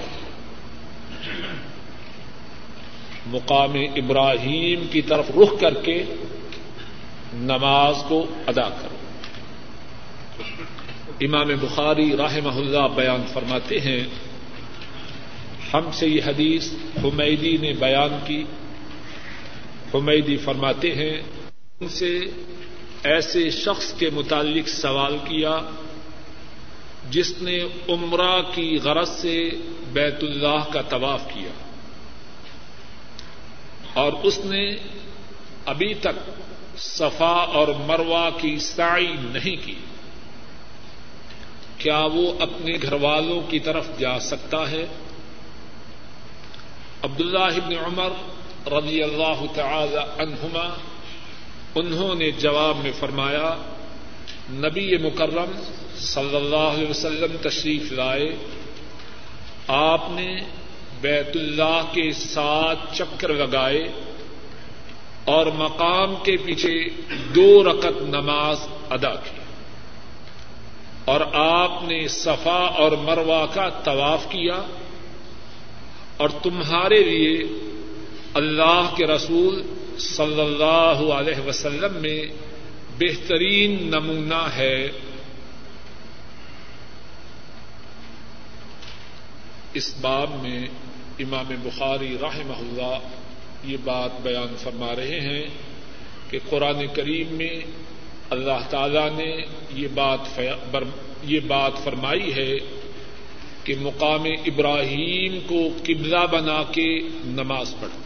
[3.26, 6.02] مقام ابراہیم کی طرف رخ کر کے
[7.35, 8.96] نماز کو ادا کرو۔
[11.20, 14.06] امام بخاری راہ اللہ بیان فرماتے ہیں،
[15.74, 16.72] ہم سے یہ حدیث
[17.04, 18.44] حمیدی نے بیان کی۔
[19.94, 21.22] حمیدی فرماتے ہیں،
[21.80, 22.18] ان سے
[23.04, 25.58] ایسے شخص کے متعلق سوال کیا
[27.11, 29.50] جس نے عمرہ کی غرض سے
[29.92, 31.71] بیت اللہ کا طواف کیا۔
[33.94, 34.74] اور اس نے
[35.66, 36.31] ابھی تک
[36.78, 39.74] صفا اور مروا کی سائی نہیں کی۔
[41.78, 44.87] کیا وہ اپنے گھر والوں کی طرف جا سکتا ہے؟
[47.02, 48.11] عبداللہ ابن عمر
[48.72, 50.74] رضی اللہ تعالی عنہما
[51.74, 53.57] انہوں نے جواب میں فرمایا،
[54.50, 55.52] نبی مکرم
[55.96, 58.37] صلی اللہ علیہ وسلم تشریف لائے،
[59.68, 60.40] آپ نے
[61.02, 63.92] بیت اللہ کے ساتھ چکر لگائے
[65.24, 66.88] اور مقام کے پیچھے
[67.34, 68.60] دو رکت نماز
[68.90, 69.38] ادا کی
[71.04, 74.62] اور آپ نے صفا اور مروا کا طواف کیا
[76.16, 77.44] اور تمہارے لیے
[78.34, 79.62] اللہ کے رسول
[79.98, 82.22] صلی اللہ علیہ وسلم میں
[82.98, 84.90] بہترین نمونہ ہے۔
[89.74, 90.66] اس باب میں
[91.22, 92.98] امام بخاری رحمہ اللہ
[93.64, 95.42] یہ بات بیان فرما رہے ہیں
[96.30, 97.54] کہ قرآن کریم میں
[98.30, 99.30] اللہ تعالی نے
[99.70, 100.40] یہ بات
[101.24, 102.52] یہ بات فرمائی ہے
[103.64, 106.88] کہ مقام ابراہیم کو قبلہ بنا کے
[107.32, 108.00] نماز پڑھ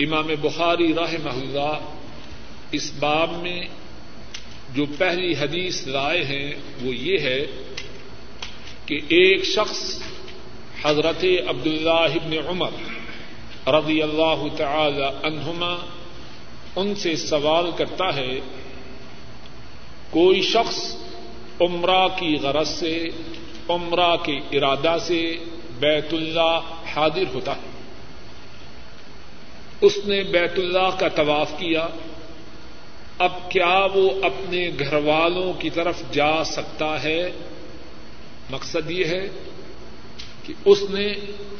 [0.00, 1.90] امام بخاری راہ اللہ
[2.70, 3.60] اس باب میں
[4.74, 7.40] جو پہلی حدیث لائے ہیں وہ یہ ہے
[8.86, 9.82] کہ ایک شخص
[10.84, 12.70] حضرت عبد اللہ عمر
[13.68, 15.86] رضی اللہ تعالی عنہما
[16.76, 18.40] ان سے سوال کرتا ہے،
[20.10, 20.96] کوئی شخص
[21.60, 23.08] عمرہ کی غرض سے،
[23.68, 25.36] عمرہ کے ارادہ سے
[25.80, 26.60] بیت اللہ
[26.94, 27.70] حاضر ہوتا ہے۔
[29.80, 31.88] اس نے بیت اللہ کا طواف کیا۔
[33.18, 37.30] اب کیا وہ اپنے گھر والوں کی طرف جا سکتا ہے؟
[38.50, 39.28] مقصد یہ ہے
[40.44, 41.08] کہ اس نے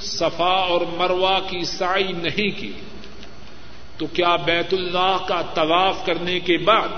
[0.03, 2.73] صفا اور مروا کی سائی نہیں کی،
[3.99, 6.89] تو کیا بیت اللہ کا طواف کرنے کے بعد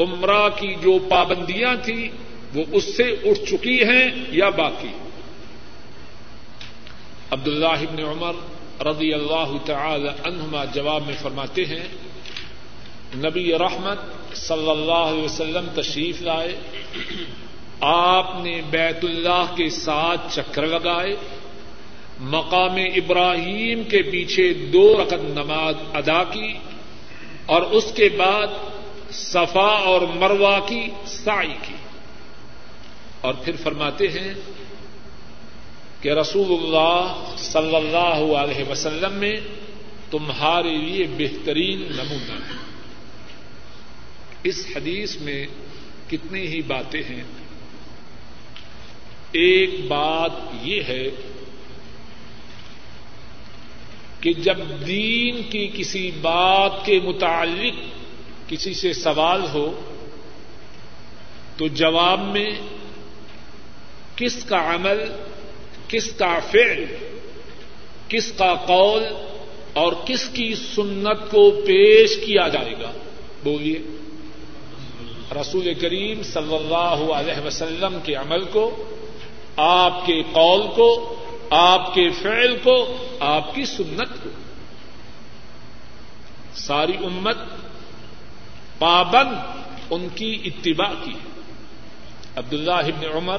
[0.00, 2.08] عمرہ کی جو پابندیاں تھیں
[2.54, 4.92] وہ اس سے اٹھ چکی ہیں یا باقی؟
[7.30, 8.34] عبد اللہ عمر
[8.86, 11.86] رضی اللہ تعالی عنہما جواب میں فرماتے ہیں،
[13.16, 16.54] نبی رحمت صلی اللہ علیہ وسلم تشریف لائے
[17.80, 21.16] آپ نے بیت اللہ کے ساتھ چکر لگائے۔
[22.20, 26.54] مقام ابراہیم کے پیچھے دو رقم نماز ادا کی
[27.46, 28.46] اور اس کے بعد
[29.10, 31.74] صفا اور مروا کی سائی کی۔
[33.20, 34.34] اور پھر فرماتے ہیں
[36.00, 39.36] کہ رسول اللہ صلی اللہ علیہ وسلم میں
[40.10, 42.58] تمہارے لیے بہترین نمونہ۔ ہے
[44.44, 45.46] اس حدیث میں
[46.10, 47.24] کتنی ہی باتیں ہیں۔
[49.32, 50.30] ایک بات
[50.62, 51.10] یہ ہے
[54.20, 54.56] کہ جب
[54.86, 57.74] دین کی کسی بات کے متعلق
[58.48, 59.80] کسی سے سوال ہو،
[61.56, 62.50] تو جواب میں
[64.16, 64.98] کس کا عمل،
[65.88, 66.84] کس کا فعل،
[68.08, 69.04] کس کا قول
[69.72, 72.92] اور کس کی سنت کو پیش کیا جائے گا؟
[73.44, 73.78] بولیے۔
[75.40, 78.94] رسول کریم صلی اللہ علیہ وسلم کے عمل کو
[79.58, 81.14] آپ کے قول کو،
[81.50, 84.28] آپ کے فعل کو، آپ کی سنت کو۔
[86.54, 87.38] ساری امت
[88.78, 89.34] پابند
[89.90, 91.12] ان کی اتباع کی
[92.36, 93.38] عبد اللہ عمر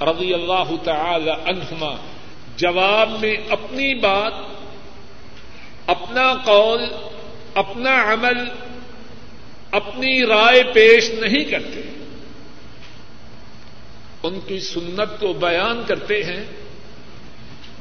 [0.00, 1.96] رضی اللہ تعالی عنہما
[2.56, 4.32] جواب میں اپنی بات،
[5.86, 6.82] اپنا قول،
[7.54, 8.38] اپنا عمل،
[9.70, 12.03] اپنی رائے پیش نہیں کرتے۔
[14.24, 16.44] ان کی سنت کو بیان کرتے ہیں،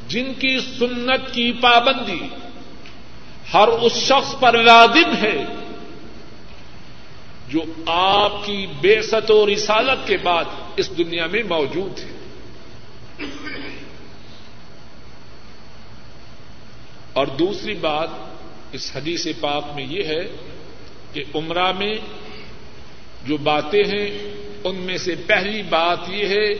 [0.07, 2.21] جن کی سنت کی پابندی
[3.53, 5.45] ہر اس شخص پر لازم ہے
[7.49, 12.11] جو آپ کی بے ست و رسالت کے بعد اس دنیا میں موجود ہے۔
[17.13, 18.09] اور دوسری بات
[18.71, 20.27] اس حدیث پاک میں یہ ہے
[21.13, 21.93] کہ عمرہ میں
[23.25, 24.33] جو باتیں ہیں
[24.64, 26.53] ان میں سے پہلی بات یہ ہے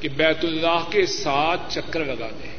[0.00, 2.56] کہ بیت اللہ کے ساتھ چکر لگا دیں۔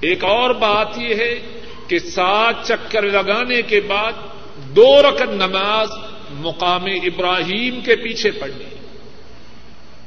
[0.00, 1.40] ایک اور بات یہ ہے
[1.88, 4.12] کہ سات چکر لگانے کے بعد
[4.56, 5.88] دو رکن نماز
[6.30, 8.64] مقام ابراہیم کے پیچھے پڑنی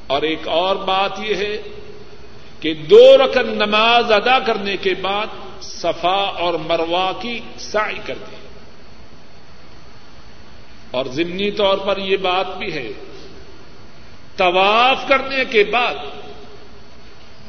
[0.08, 1.62] اور ایک اور بات یہ ہے
[2.60, 5.28] کہ دو رکن نماز ادا کرنے کے بعد
[5.62, 8.33] صفا اور مروا کی سائی کر دیں۔
[10.94, 12.92] اور ضمنی طور پر یہ بات بھی ہے،
[14.38, 15.96] طواف کرنے کے بعد،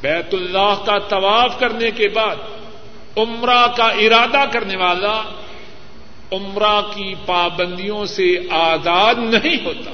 [0.01, 2.35] بیت اللہ کا طواف کرنے کے بعد،
[3.17, 5.21] عمرہ کا ارادہ کرنے والا
[6.31, 9.91] عمرہ کی پابندیوں سے آزاد نہیں ہوتا۔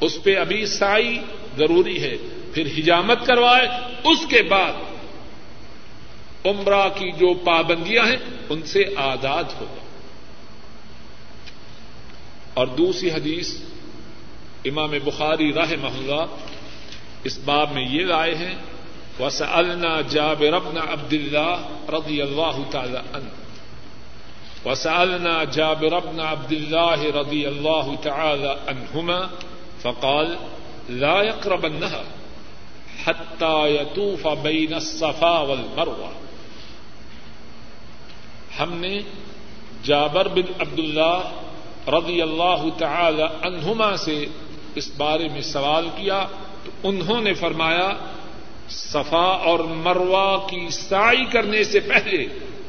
[0.00, 1.18] اس پہ ابھی سائی
[1.56, 2.16] ضروری ہے،
[2.54, 3.68] پھر حجامت کروائے،
[4.04, 4.72] اس کے بعد
[6.46, 8.16] عمرہ کی جو پابندیاں ہیں،
[8.48, 9.85] ان سے آزاد ہوگا۔
[12.56, 13.56] اور دوسری حدیث
[14.64, 16.26] امام بخاری راہ محلہ
[17.24, 18.54] اس باب میں یہ رائے ہیں
[19.20, 23.30] وسألنا جابر بن عبد الله رضي الله تعالى عنه۔
[24.68, 29.26] وسألنا جابر بن عبد الله رضي الله تعالى عنهما،
[29.82, 30.36] فقال
[30.88, 32.02] لا يقربنها
[33.04, 36.10] حتى يطوف بين الصفا والمروة
[38.60, 39.00] ہم نے
[39.82, 41.45] جابر بن عبد اللہ
[41.88, 44.26] رضی اللہ تعالی عنہما سے
[44.74, 46.26] اس بارے میں سوال کیا
[46.64, 47.88] تو انہوں نے فرمایا
[48.68, 52.26] صفا اور مروا کی سائی کرنے سے پہلے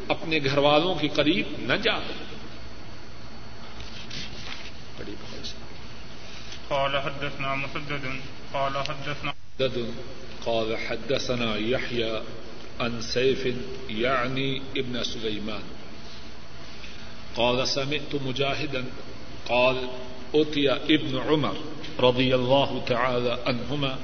[0.07, 1.97] اپنے گھر والوں کے قریب نہ جا۔
[6.69, 8.05] قال حدثنا مسدد
[8.51, 9.31] قال حدثنا
[10.43, 12.21] قال حدثنا يحيى
[12.79, 13.47] عن سيف
[13.89, 15.61] يعني ابن سليمان
[17.37, 18.85] قال سمعت مجاهدا
[19.49, 19.89] قال
[20.35, 21.55] أتي ابن عمر
[21.99, 23.97] رضي الله تعالى عنهما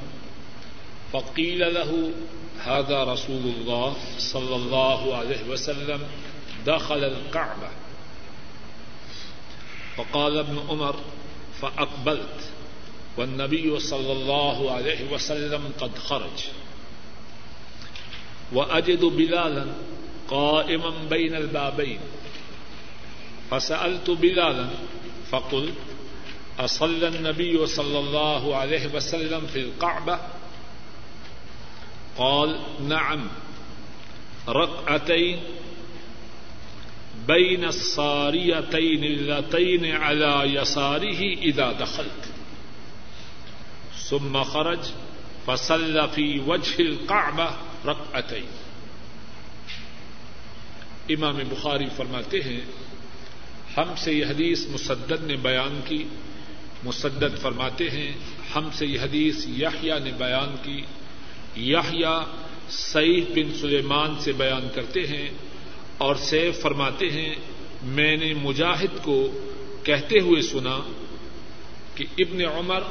[1.14, 2.10] فقيل له
[2.60, 6.00] هذا رسول الله صلى الله عليه وسلم
[6.66, 7.70] دخل الكعبة.
[9.98, 10.96] فقال ابن عمر
[11.62, 12.52] فأقبلت
[13.18, 16.40] والنبي صلى الله عليه وسلم قد خرج.
[18.54, 19.66] وأجد بلالا
[20.30, 22.00] قائما بين البابين.
[23.50, 24.70] فصل فسألت بلالا
[25.32, 25.74] فقلت
[26.60, 30.20] أصلى النبي صلى الله عليه وسلم في القعبة؟
[32.18, 33.28] قال نعم.
[34.50, 35.40] ركعتين
[37.28, 42.24] بين الصاريتين اللتين على يساره إذا دخلت.
[44.10, 44.80] ثم خرج
[45.48, 48.46] فصلى في وجه القعبة ركعتين.
[51.10, 52.62] امام بخاری فرماتے ہیں
[53.78, 56.04] ہم سے یہ حدیث مسدد نے بیان کی۔
[56.84, 58.12] مسدد فرماتے ہیں،
[58.56, 60.82] ہم سے یہ حدیث یحییٰ نے بیان کی۔
[61.72, 62.24] یحییٰ
[62.70, 65.30] سعید بن سلیمان سے بیان کرتے ہیں
[65.98, 67.36] اور سیف فرماتے ہیں،
[67.84, 69.28] میں نے مجاہد کو
[69.84, 70.80] کہتے ہوئے سنا
[71.96, 72.82] کہ ابن عمر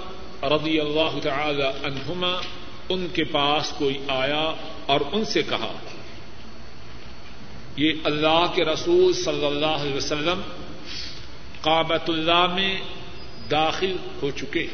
[0.45, 2.41] رضی اللہ تعالی عنہما
[2.89, 4.53] ان کے پاس کوئی آیا
[4.87, 5.72] اور ان سے کہا،
[7.76, 10.41] یہ اللہ کے رسول صلی اللہ علیہ وسلم
[11.63, 12.81] کابت اللہ میں
[13.51, 14.67] داخل ہو چکے۔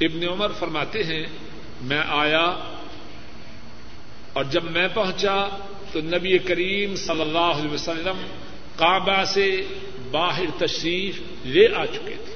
[0.00, 1.26] ابن عمر فرماتے ہیں،
[1.80, 2.76] میں آیا
[4.32, 5.48] اور جب میں پہنچا
[5.92, 8.26] تو نبی کریم صلی اللہ علیہ وسلم
[8.76, 9.62] کعبہ سے
[10.10, 12.34] باہر تشریف لے آ چکے تھے۔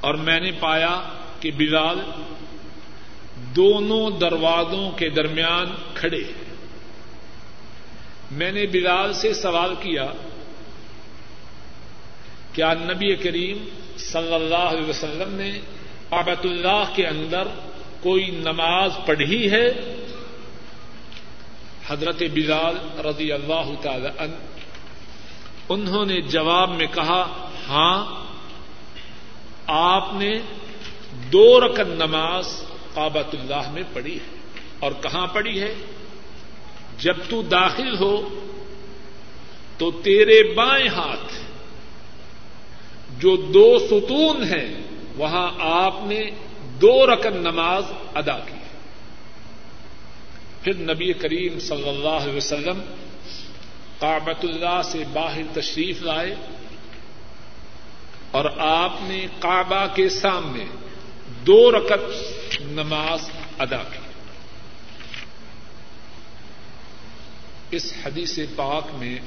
[0.00, 1.02] اور میں نے پایا
[1.40, 2.00] کہ بلال
[3.56, 6.24] دونوں دروازوں کے درمیان کھڑے
[8.30, 10.12] میں نے بلال سے سوال کیا
[12.52, 15.58] کیا نبی کریم صلی اللہ علیہ وسلم نے
[16.10, 17.48] کابت اللہ کے اندر
[18.00, 19.94] کوئی نماز پڑھی ہے؟
[21.86, 24.34] حضرت بلال رضی اللہ تعالی عنہ،
[25.68, 28.24] انہوں نے جواب میں کہا ہاں
[29.66, 30.40] آپ نے
[31.32, 32.62] دو رکن نماز
[32.94, 34.36] کابت اللہ میں پڑھی ہے۔
[34.78, 35.74] اور کہاں پڑھی ہے؟
[37.00, 38.28] جب تو داخل ہو
[39.78, 41.34] تو تیرے بائیں ہاتھ
[43.18, 44.82] جو دو ستون ہیں،
[45.16, 46.30] وہاں آپ نے
[46.80, 47.84] دو رکن نماز
[48.14, 48.58] ادا کی
[50.62, 52.80] پھر نبی کریم صلی اللہ علیہ وسلم
[53.98, 56.34] کابت اللہ سے باہر تشریف لائے
[58.30, 60.64] اور آپ نے کعبہ کے سامنے
[61.46, 62.04] دو رکت
[62.60, 63.99] نماز ادا کی۔
[67.70, 69.18] اس حدیث پاک میں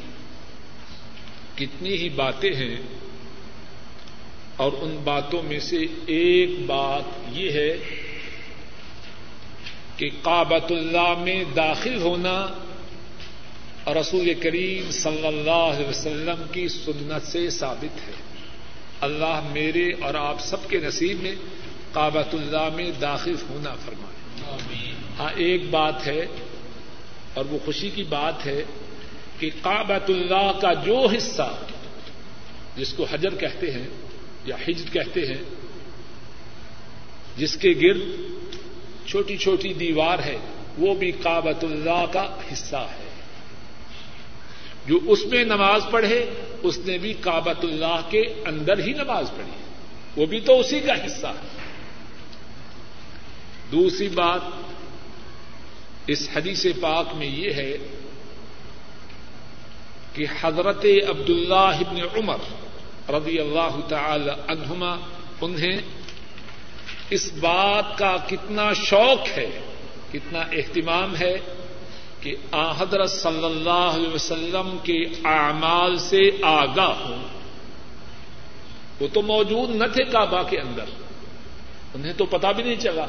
[1.56, 2.78] کتنی ہی باتیں ہیں
[4.56, 7.78] اور ان باتوں میں سے ایک بات یہ ہے
[9.98, 12.48] کہ کابت اللہ میں داخل ہونا
[13.88, 18.14] رسول کریم صلی اللہ علیہ وسلم کی سنت سے ثابت ہے۔
[19.02, 21.36] اللہ میرے اور آپ سب کے نصیب میں
[21.92, 26.26] کابت اللہ میں داخل ہونا فرمائے۔ ہاں ایک بات ہے
[27.34, 28.64] اور وہ خوشی کی بات ہے
[29.40, 31.56] کہ کابت اللہ کا جو حصہ
[32.78, 33.88] جس کو حجر کہتے ہیں
[34.46, 35.44] یا ہجر کہتے ہیں،
[37.38, 38.02] جس کے گرد
[39.08, 40.38] چھوٹی چھوٹی دیوار ہے،
[40.78, 43.10] وہ بھی کابت اللہ کا حصہ ہے۔
[44.88, 46.30] جو اس میں نماز پڑھے،
[46.64, 49.52] اس نے بھی کابت اللہ کے اندر ہی نماز پڑھی۔
[50.16, 51.48] وہ بھی تو اسی کا حصہ ہے۔
[53.72, 54.42] دوسری بات
[56.08, 57.78] اس حدیث پاک میں یہ ہے
[60.14, 62.38] کہ حضرت عبد اللہ ابن عمر
[63.10, 64.96] رضی اللہ تعالی عنہما
[65.42, 65.82] انہیں
[67.10, 69.62] اس بات کا کتنا شوق ہے،
[70.12, 71.40] کتنا اہتمام ہے
[72.20, 77.24] کہ آ حضرت صلی اللہ علیہ وسلم کے اعمال سے آگاہ ہوں۔
[79.00, 80.86] وہ تو موجود نہ تھے کعبہ کے اندر،
[81.94, 83.06] انہیں تو پتا بھی نہیں چلا۔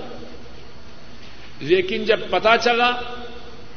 [1.61, 2.91] لیکن جب پتا چلا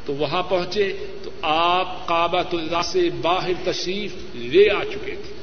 [0.05, 5.33] تو وہاں پہنچے تو آپ کابت اللہ سے باہر تشریف لے آ چکے تھے۔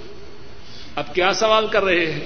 [0.96, 2.24] اب کیا سوال کر رہے ہیں؟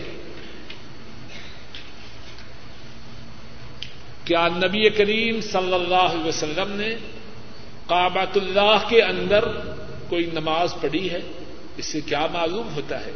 [4.24, 6.94] کیا نبی کریم صلی اللہ علیہ وسلم نے
[7.86, 9.44] کابت اللہ کے اندر
[10.08, 11.20] کوئی نماز پڑھی ہے؟
[11.76, 13.12] اس سے کیا معلوم ہوتا ہے؟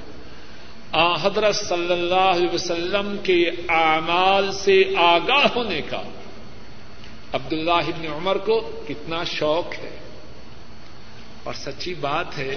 [0.92, 6.02] آ حضرت صلی اللہ علیہ وسلم کے اعمال سے آگاہ ہونے کا
[7.32, 9.98] عبد اللہ ابن عمر کو کتنا شوق ہے۔
[11.44, 12.56] اور سچی بات ہے،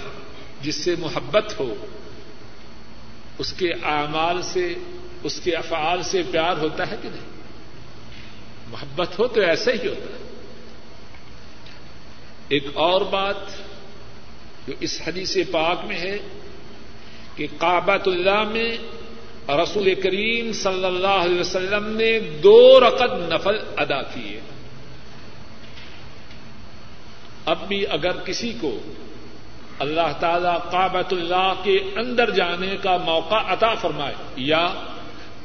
[0.61, 1.73] جس سے محبت ہو،
[3.37, 4.73] اس کے اعمال سے،
[5.23, 7.41] اس کے افعال سے پیار ہوتا ہے کہ نہیں؟
[8.67, 10.29] محبت ہو تو ایسا ہی ہوتا ہے۔
[12.47, 13.35] ایک اور بات
[14.67, 16.17] جو اس حدیث پاک میں ہے
[17.35, 18.77] کہ کابت اللہ میں
[19.49, 24.39] رسول کریم صلی اللہ علیہ وسلم نے دو رقط نفل ادا کیے۔
[27.45, 28.79] اب بھی اگر کسی کو
[29.79, 34.67] اللہ تعالی کابت اللہ کے اندر جانے کا موقع عطا فرمائے یا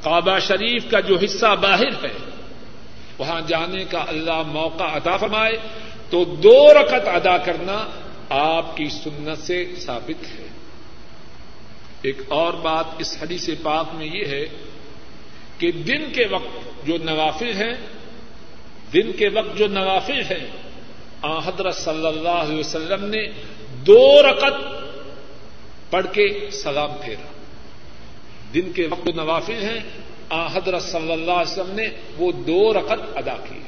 [0.03, 2.13] کعبہ شریف کا جو حصہ باہر ہے،
[3.19, 5.53] وہاں جانے کا اللہ موقع عطا فرمائے،
[6.11, 7.87] تو دو رکت ادا کرنا
[8.29, 10.47] آپ کی سنت سے ثابت ہے۔
[12.03, 14.47] ایک اور بات اس حدیث پاک میں یہ ہے
[15.59, 17.75] کہ دن کے وقت جو نوافل ہیں،
[18.93, 20.47] دن کے وقت جو نوافل ہیں
[21.29, 23.27] حضرت صلی اللہ علیہ وسلم نے
[23.87, 24.85] دو رقط
[25.91, 27.27] پڑھ کے سلام پھیرا۔
[28.55, 29.81] دن کے وقت نوافل ہیں،
[30.29, 33.59] آ، حضرت صلی اللہ علیہ وسلم نے وہ دو رقط ادا کی۔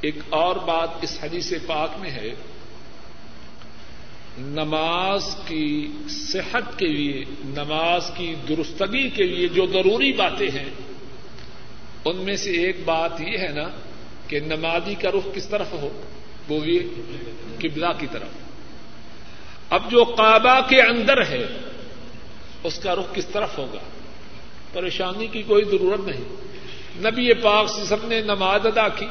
[0.00, 2.34] ایک اور بات اس حدیث پاک میں ہے،
[4.38, 10.70] نماز کی صحت کے لیے، نماز کی درستگی کے لیے جو ضروری باتیں ہیں،
[12.04, 13.68] ان میں سے ایک بات یہ ہے نا
[14.30, 16.00] کہ نمازی کا رخ کس طرف ہو؟
[16.48, 16.78] وہ یہ
[17.58, 18.28] قبلہ کی طرف۔
[19.70, 21.46] اب جو کعبہ کے اندر ہے،
[22.64, 23.78] اس کا رخ کس طرف ہوگا؟
[24.72, 26.24] پریشانی کی کوئی ضرورت نہیں۔
[26.96, 29.06] نبی پاک سے سب نے نماز ادا کی۔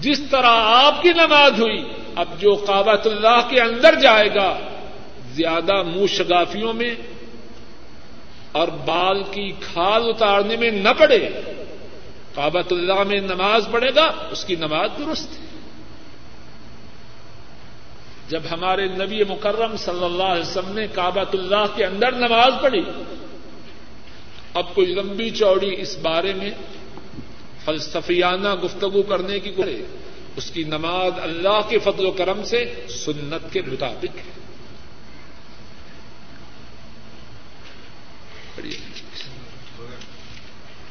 [0.00, 1.84] جس طرح آپ کی نماز ہوئی،
[2.16, 4.58] اب جو کابت اللہ کے اندر جائے گا،
[5.32, 6.94] زیادہ منہ شگافیوں میں
[8.52, 11.28] اور بال کی کھال اتارنے میں نہ پڑے۔
[12.34, 15.46] کابت اللہ میں نماز پڑھے گا، اس کی نماز درست ہے۔
[18.28, 22.82] جب ہمارے نبی مکرم صلی اللہ علیہ وسلم نے کابت اللہ کے اندر نماز پڑھی،
[24.54, 26.50] اب کوئی لمبی چوڑی اس بارے میں
[27.64, 29.82] فلسفیانہ گفتگو کرنے کی کرے
[30.36, 34.32] اس کی نماز اللہ کے فضل و کرم سے سنت کے مطابق ہے۔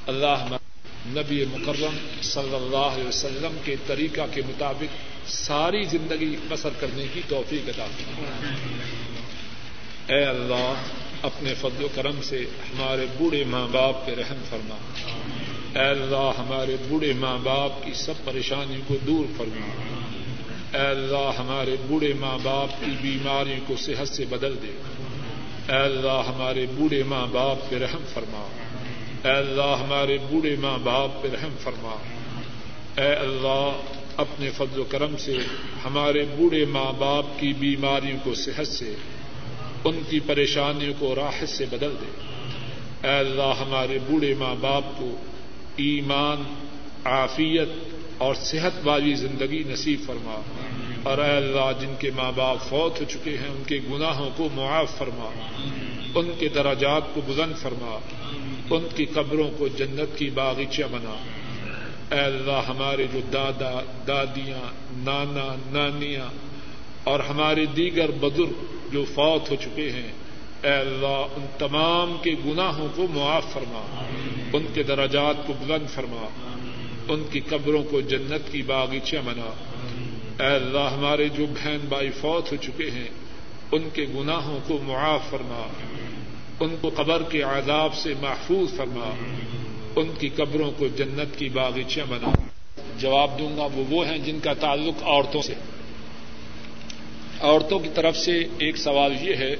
[0.08, 0.48] اللہ
[1.08, 4.96] نبی مکرم صلی اللہ علیہ وسلم کے طریقہ کے مطابق
[5.30, 7.86] ساری زندگی بسر کرنے کی توفیق عطا
[10.14, 10.74] اے اللہ،
[11.22, 14.76] اپنے فضل و کرم سے ہمارے بوڑھے ماں باپ پہ رحم فرما۔
[15.80, 19.68] اے اللہ، ہمارے بوڑھے ماں باپ کی سب پریشانی کو دور فرما۔
[20.78, 24.72] اے اللہ، ہمارے بوڑھے ماں باپ کی بیماری کو صحت سے بدل دے۔
[25.74, 28.61] اے اللہ، ہمارے بوڑھے ماں باپ پہ رحم فرما۔
[29.24, 31.96] اے اللہ ہمارے بوڑھے ماں باپ پہ رحم فرما۔
[33.02, 33.72] اے اللہ،
[34.18, 35.38] اپنے فضل و کرم سے
[35.86, 38.96] ہمارے بوڑھے ماں باپ کی بیماریوں کو صحت سے،
[39.84, 42.22] ان کی پریشانیوں کو راحت سے بدل دے۔
[43.08, 45.16] اے اللہ، ہمارے بوڑھے ماں باپ کو
[45.76, 46.44] ایمان،
[47.06, 47.70] عافیت
[48.18, 50.42] اور صحت والی زندگی نصیب فرما۔
[51.04, 54.50] اور اے اللہ، جن کے ماں باپ فوت ہو چکے ہیں، ان کے گناہوں کو
[54.54, 55.30] معاف فرما۔
[56.16, 58.00] ان کے دراجات کو بلند فرما۔
[58.72, 61.16] ان کی قبروں کو جنت کی باغیچہ بنا۔
[62.16, 66.26] اے اللہ، ہمارے جو دادا، دادیاں، نانا، نانیاں
[67.04, 70.12] اور ہمارے دیگر بزرگ جو فوت ہو چکے ہیں،
[70.64, 74.04] اے اللہ، ان تمام کے گناہوں کو معاف فرما۔
[74.54, 76.28] ان کے دراجات کو بلند فرما۔
[77.08, 79.50] ان کی قبروں کو جنت کی باغیچہ بنا۔
[80.40, 83.08] اے اللہ، ہمارے جو بہن بھائی فوت ہو چکے ہیں،
[83.72, 85.68] ان کے گناہوں کو معاف فرما۔
[86.62, 89.16] ان کو قبر کے عذاب سے محفوظ فرما۔
[89.96, 92.32] ان کی قبروں کو جنت کی باغیچہ بنا۔
[93.00, 95.54] جواب دوں گا، وہ وہ ہیں جن کا تعلق عورتوں سے۔
[97.42, 99.56] عورتوں کی طرف سے ایک سوال یہ ہے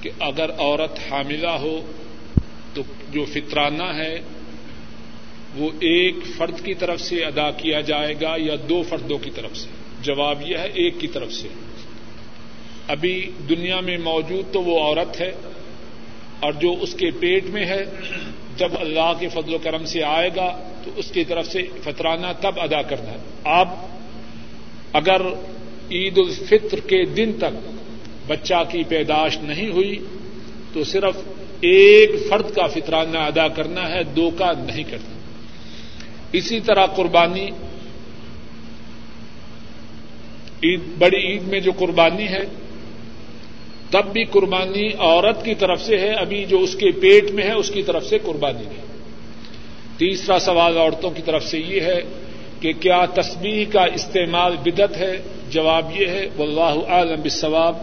[0.00, 1.92] کہ اگر عورت حاملہ ہو
[2.74, 4.20] تو جو فطرانہ ہے،
[5.56, 9.56] وہ ایک فرد کی طرف سے ادا کیا جائے گا یا دو فردوں کی طرف
[9.56, 9.68] سے؟
[10.02, 11.48] جواب یہ ہے، ایک کی طرف سے۔
[12.88, 15.32] ابھی دنیا میں موجود تو وہ عورت ہے
[16.42, 17.84] اور جو اس کے پیٹ میں ہے،
[18.56, 22.26] جب اللہ کے فضل و کرم سے آئے گا، تو اس کی طرف سے فطرانہ
[22.40, 23.68] تب ادا کرنا ہے۔ آپ
[24.92, 25.20] اگر
[25.90, 27.70] عید الفطر کے دن تک
[28.26, 29.98] بچہ کی پیدائش نہیں ہوئی،
[30.72, 31.16] تو صرف
[31.60, 35.14] ایک فرد کا فطرانہ ادا کرنا ہے، دو کا نہیں کرنا۔
[36.32, 37.50] اسی طرح قربانی،
[40.64, 42.44] عید، بڑی عید میں جو قربانی ہے
[43.92, 47.52] تب بھی قربانی عورت کی طرف سے ہے، ابھی جو اس کے پیٹ میں ہے،
[47.52, 48.82] اس کی طرف سے قربانی نہیں
[49.98, 52.00] تیسرا سوال عورتوں کی طرف سے یہ ہے
[52.60, 57.76] کہ کیا تسبیح کا استعمال بدت ہے؟ جواب یہ ہے، واللہ عالم بالصواب۔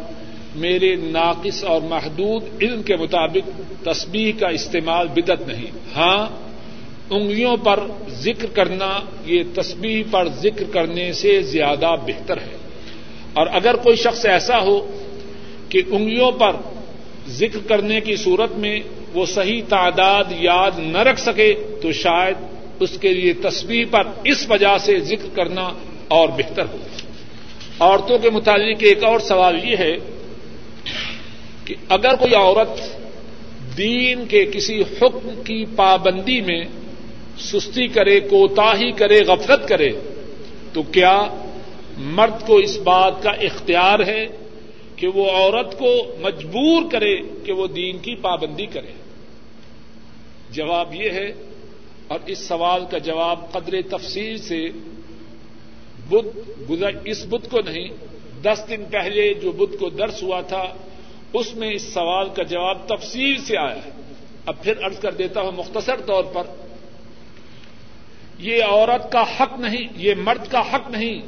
[0.56, 6.28] میرے ناقص اور محدود علم کے مطابق تسبیح کا استعمال بدت نہیں۔ ہاں
[7.10, 7.80] انگلیوں پر
[8.10, 12.58] ذکر کرنا، یہ تسبیح پر ذکر کرنے سے زیادہ بہتر ہے۔
[13.34, 15.04] اور اگر کوئی شخص ایسا ہو
[15.70, 16.56] کہ انگلیوں پر
[17.28, 18.80] ذکر کرنے کی صورت میں
[19.14, 22.36] وہ صحیح تعداد یاد نہ رکھ سکے تو شاید
[22.80, 25.70] اس کے لیے تصویر پر اس وجہ سے ذکر کرنا
[26.08, 26.78] اور بہتر ہو۔
[27.80, 29.96] عورتوں کے متعلق ایک اور سوال یہ ہے
[31.66, 32.82] کہ اگر کوئی عورت
[33.78, 36.64] دین کے کسی حکم کی پابندی میں
[37.40, 39.90] سستی کرے، کوتاہی کرے، غفلت کرے،
[40.74, 41.24] تو کیا
[41.98, 44.28] مرد کو اس بات کا اختیار ہے
[45.00, 48.94] کہ وہ عورت کو مجبور کرے کہ وہ دین کی پابندی کرے۔
[50.52, 51.30] جواب یہ ہے،
[52.08, 54.62] اور اس سوال کا جواب قدر تفصیل سے
[56.10, 57.88] بدھ اس بدھ کو نہیں،
[58.42, 60.64] دس دن پہلے جو بدھ کو درس ہوا تھا،
[61.34, 63.92] اس میں اس سوال کا جواب تفصیل سے آیا ہے۔
[64.46, 66.44] اب پھر ارض کر دیتا ہوں مختصر طور پر،
[68.40, 71.22] یہ عورت کا حق نہیں، یہ مرد کا حق نہیں،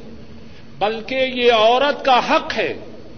[0.78, 2.72] بلکہ یہ عورت کا حق ہے۔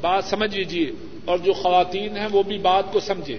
[0.04, 0.90] بات سمجھ لیجیے
[1.24, 3.38] اور جو خواتین ہیں وہ بھی بات کو سمجھے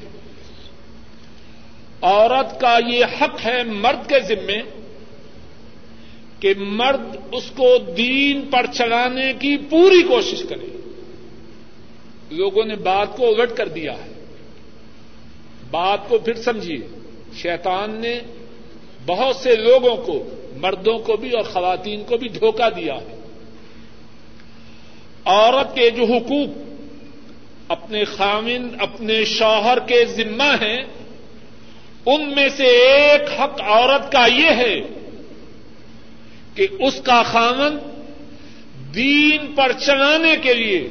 [2.02, 4.62] عورت کا یہ حق ہے مرد کے ذمے
[6.40, 10.78] کہ مرد اس کو دین پر چلانے کی پوری کوشش کرے۔
[12.32, 14.26] لوگوں نے بات کو الٹ کر دیا ہے۔
[15.72, 17.00] بات کو پھر سمجھیے۔
[17.36, 18.20] شیطان نے
[19.06, 23.15] بہت سے لوگوں کو، مردوں کو بھی اور خواتین کو بھی دھوکہ دیا ہے۔
[25.26, 26.66] عورت کے جو حقوق
[27.68, 30.84] اپنے خامن، اپنے شوہر کے ذمہ ہیں،
[32.06, 34.82] ان میں سے ایک حق عورت کا یہ ہے
[36.56, 37.78] کہ اس کا خامن
[38.96, 40.88] دین پر چلانے کے لیے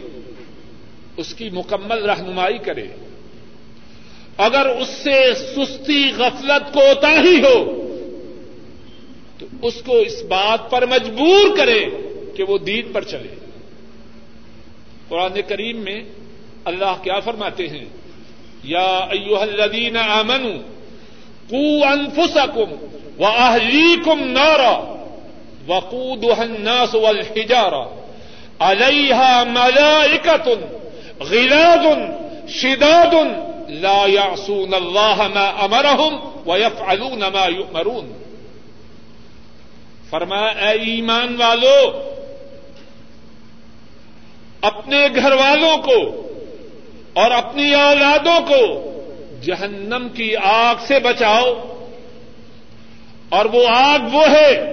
[1.16, 2.86] اس کی مکمل رہنمائی کرے۔
[4.36, 7.80] اگر اس سے سستی غفلت کو ہی ہو،
[9.38, 11.84] تو اس کو اس بات پر مجبور کرے
[12.36, 13.43] کہ وہ دین پر چلے۔
[15.08, 16.02] قرآن کریم میں
[16.64, 17.84] اللہ کیا فرماتے ہیں؟
[18.64, 20.56] یا ایوہ الذین آمنوا
[21.50, 22.72] قو انفسکم
[23.18, 24.76] و اہلیکم نارا
[25.68, 27.84] وقودها الناس والحجارہ
[28.60, 30.58] علیها ملائکة
[31.20, 31.86] غلاظ
[32.48, 33.14] شداد
[33.68, 38.12] لا يعصون الله ما امرهم ويفعلون ما يؤمرون
[40.10, 41.78] فرمایا، اے ایمان والو
[44.64, 45.98] اپنے گھر والوں کو
[47.12, 48.90] اور اپنی اولادوں کو
[49.42, 51.70] جہنم کی آگ سے بچاؤ۔
[53.28, 54.70] اور وہ آگ وہ ہے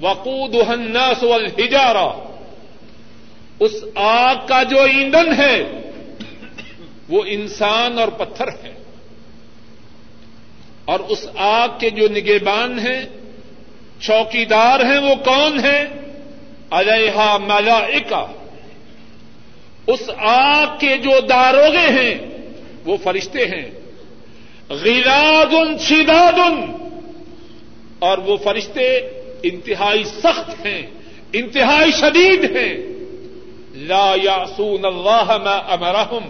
[0.00, 2.08] وقود الناس والحجارہ
[3.60, 5.62] اس آگ کا جو ایندھن ہے،
[7.08, 8.74] وہ انسان اور پتھر ہے
[10.84, 13.04] اور اس آگ کے جو نگہبان ہیں،
[14.00, 15.84] چوکیدار ہیں، وہ کون ہیں؟
[16.70, 18.26] علیہ ملائکہ
[19.88, 22.14] اس آگ کے جو داروغے ہیں،
[22.84, 23.70] وہ فرشتے ہیں۔
[24.68, 26.38] غیراد شداد
[27.98, 28.96] اور وہ فرشتے
[29.42, 30.82] انتہائی سخت ہیں،
[31.32, 32.74] انتہائی شدید ہیں۔
[33.74, 36.28] لا یاسون اللہ ما امرحم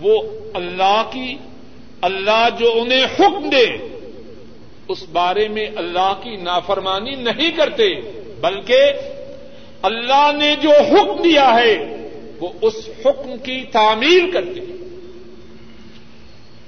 [0.00, 0.22] وہ
[0.54, 1.36] اللہ کی،
[2.00, 3.66] اللہ جو انہیں حکم دے،
[4.88, 7.88] اس بارے میں اللہ کی نافرمانی نہیں کرتے،
[8.40, 8.82] بلکہ
[9.86, 11.74] اللہ نے جو حکم دیا ہے،
[12.40, 12.74] وہ اس
[13.04, 14.60] حکم کی تعمیر کرتے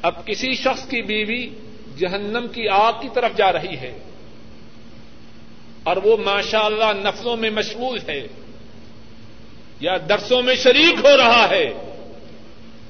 [0.03, 1.43] اب کسی شخص کی بیوی
[1.99, 3.93] جہنم کی آگ کی طرف جا رہی ہے
[5.83, 8.21] اور وہ ماشاء اللہ نفلوں میں مشغول ہے
[9.81, 11.67] یا درسوں میں شریک ہو رہا ہے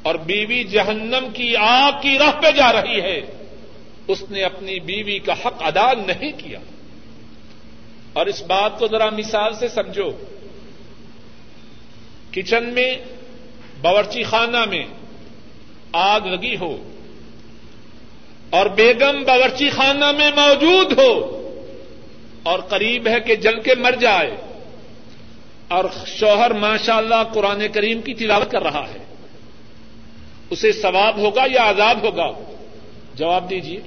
[0.03, 3.21] اور بیوی جہنم کی آگ کی راہ پہ جا رہی ہے،
[4.09, 6.59] اس نے اپنی بیوی کا حق ادا نہیں کیا۔
[8.19, 10.11] اور اس بات کو ذرا مثال سے سمجھو۔
[12.33, 12.95] کچن میں،
[13.81, 14.85] باورچی خانہ میں
[15.93, 16.91] آگ لگی ہو
[18.51, 21.35] اور بیگم باورچی خانہ میں موجود ہو
[22.43, 24.37] اور قریب ہے کہ جل کے مر جائے
[25.69, 28.99] اور شوہر ماشاء اللہ قرآن کریم کی تلاوت کر رہا ہے۔
[30.51, 32.55] اسے ثواب ہوگا یا عذاب ہوگا؟
[33.15, 33.81] جواب دیجیے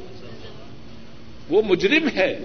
[1.50, 2.40] وہ مجرم ہے۔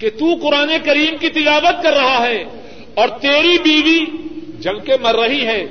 [0.00, 2.44] کہ تو قرآن کریم کی تلاوت کر رہا ہے
[2.94, 4.04] اور تیری بیوی
[4.58, 5.66] جل کے مر رہی ہے،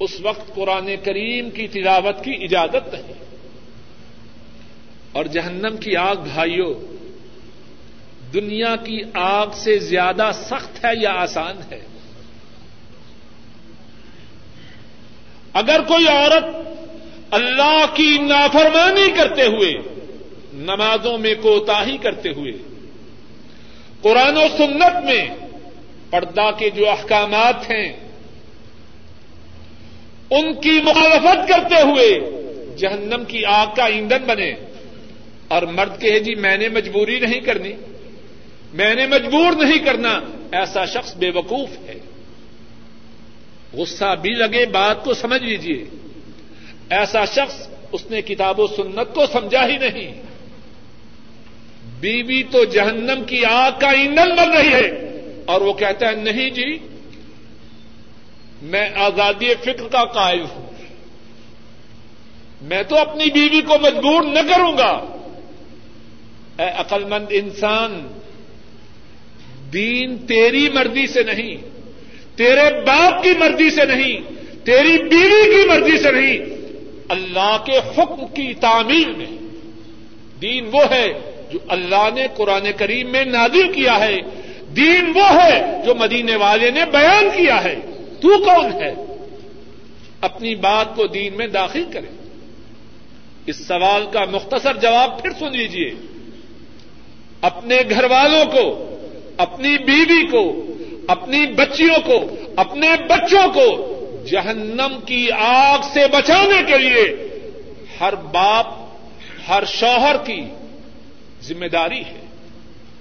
[0.00, 3.12] اس وقت قرآن کریم کی تلاوت کی اجازت نہیں۔
[5.12, 6.74] اور جہنم کی آگ بھائیوں
[8.34, 11.86] دنیا کی آگ سے زیادہ سخت ہے یا آسان ہے؟
[15.52, 16.44] اگر کوئی عورت
[17.30, 19.74] اللہ کی نافرمانی کرتے ہوئے،
[20.52, 22.52] نمازوں میں کوتاہی کرتے ہوئے
[24.02, 25.28] قرآن و سنت میں
[26.10, 27.92] پردہ کے جو احکامات ہیں،
[30.30, 32.40] ان کی مخالفت کرتے ہوئے
[32.76, 34.54] جہنم کی آگ کا ایندھن بنے۔
[35.48, 37.72] اور مرد کہے جی میں نے مجبوری نہیں کرنی،
[38.72, 40.20] میں نے مجبور نہیں کرنا،
[40.52, 41.98] ایسا شخص بے وقوف ہے۔
[43.72, 45.84] غصہ بھی لگے، بات کو سمجھ لیجیے
[46.90, 50.22] ایسا شخص اس نے کتاب و سنت کو سمجھا ہی نہیں۔
[52.00, 55.10] بیوی تو جہنم کی آگ کا ایندھن بن رہی ہے۔
[55.44, 56.78] اور وہ کہتا ہے، نہیں جی
[58.62, 60.70] میں آزادی فکر کا قائل ہوں۔
[62.62, 65.16] میں تو اپنی بیوی کو مجبور نہ کروں گا۔
[66.58, 68.08] اے عقل مند انسان،
[69.72, 71.56] دین تیری مرضی سے نہیں،
[72.36, 74.20] تیرے باپ کی مرضی سے نہیں،
[74.64, 76.38] تیری بیوی کی مرضی سے نہیں۔
[77.08, 79.36] اللہ کے حکم کی تعمیر میں
[80.40, 84.20] دین وہ ہے جو اللہ نے قرآن کریم میں نازل کیا ہے،
[84.76, 87.76] دین وہ ہے جو مدینے والے نے بیان کیا ہے۔
[88.20, 88.94] تو کون ہے؟
[90.20, 92.26] اپنی بات کو دین میں داخل کرے
[93.46, 95.90] اس سوال کا مختصر جواب پھر سن لیجیے
[97.40, 98.96] اپنے گھر والوں کو،
[99.36, 100.66] اپنی بیوی کو،
[101.08, 103.86] اپنی بچیوں کو، اپنے بچوں کو
[104.26, 107.28] جہنم کی آگ سے بچانے کے لیے
[108.00, 108.66] ہر باپ،
[109.48, 110.42] ہر شوہر کی
[111.42, 112.24] ذمہ داری ہے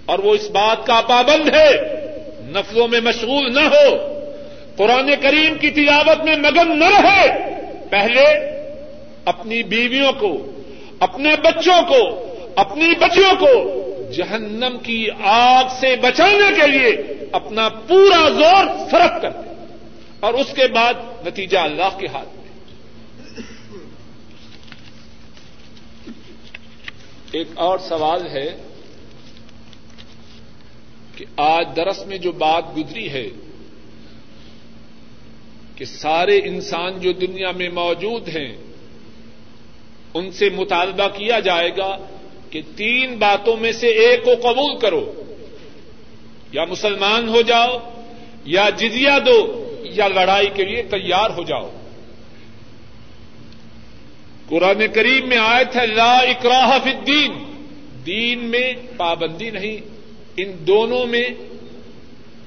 [0.05, 1.69] اور وہ اس بات کا پابند ہے،
[2.41, 4.19] نفلوں میں مشغول نہ ہو،
[4.77, 7.49] قرآن کریم کی تلاوت میں مگن نہ رہے۔
[7.89, 8.25] پہلے
[9.25, 10.61] اپنی بیویوں کو،
[10.99, 12.25] اپنے بچوں کو،
[12.55, 13.75] اپنی بچیوں کو
[14.11, 16.97] جہنم کی آگ سے بچانے کے لیے
[17.31, 19.65] اپنا پورا زور صرف کرتے۔
[20.19, 20.93] اور اس کے بعد
[21.27, 22.38] نتیجہ اللہ کے ہاتھ۔
[27.31, 28.55] ایک اور سوال ہے
[31.15, 33.27] کہ آج درس میں جو بات گزری ہے
[35.75, 38.57] کہ سارے انسان جو دنیا میں موجود ہیں،
[40.13, 41.97] ان سے مطالبہ کیا جائے گا
[42.49, 45.23] کہ تین باتوں میں سے ایک کو قبول کرو۔
[46.51, 47.77] یا مسلمان ہو جاؤ،
[48.45, 51.69] یا جزیا دو، یا لڑائی کے لیے تیار ہو جاؤ۔
[54.49, 57.31] قرآن کریم میں آئے تھے لا اکراہ فی الدین۔
[58.05, 59.77] دین میں پابندی نہیں۔
[60.37, 61.29] ان دونوں میں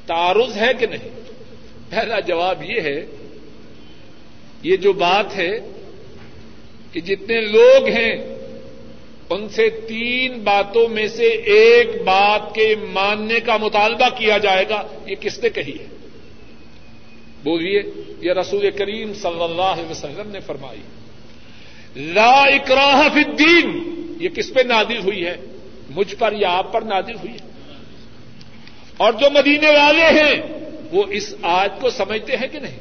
[0.07, 1.09] تعارض ہے کہ نہیں؟
[1.91, 3.07] پہلا جواب یہ ہے،
[4.63, 5.51] یہ جو بات ہے
[6.93, 8.17] کہ جتنے لوگ ہیں،
[9.31, 14.83] ان سے تین باتوں میں سے ایک بات کے ماننے کا مطالبہ کیا جائے گا۔
[15.07, 15.87] یہ کس نے کہی ہے؟
[17.43, 17.83] بولیے،
[18.21, 20.81] یہ رسول کریم صلی اللہ علیہ وسلم نے فرمائی۔
[21.97, 23.89] لا اکراہ فی الدین.
[24.21, 25.37] یہ کس پہ نادل ہوئی ہے؟
[25.91, 27.51] مجھ پر یا آپ پر نادل ہوئی ہے؟
[28.97, 30.43] اور جو مدینے والے ہیں،
[30.93, 32.79] وہ اس آیت کو سمجھتے ہیں کہ نہیں؟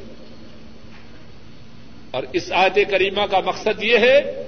[2.11, 4.45] اور اس آیت کریمہ کا مقصد یہ ہے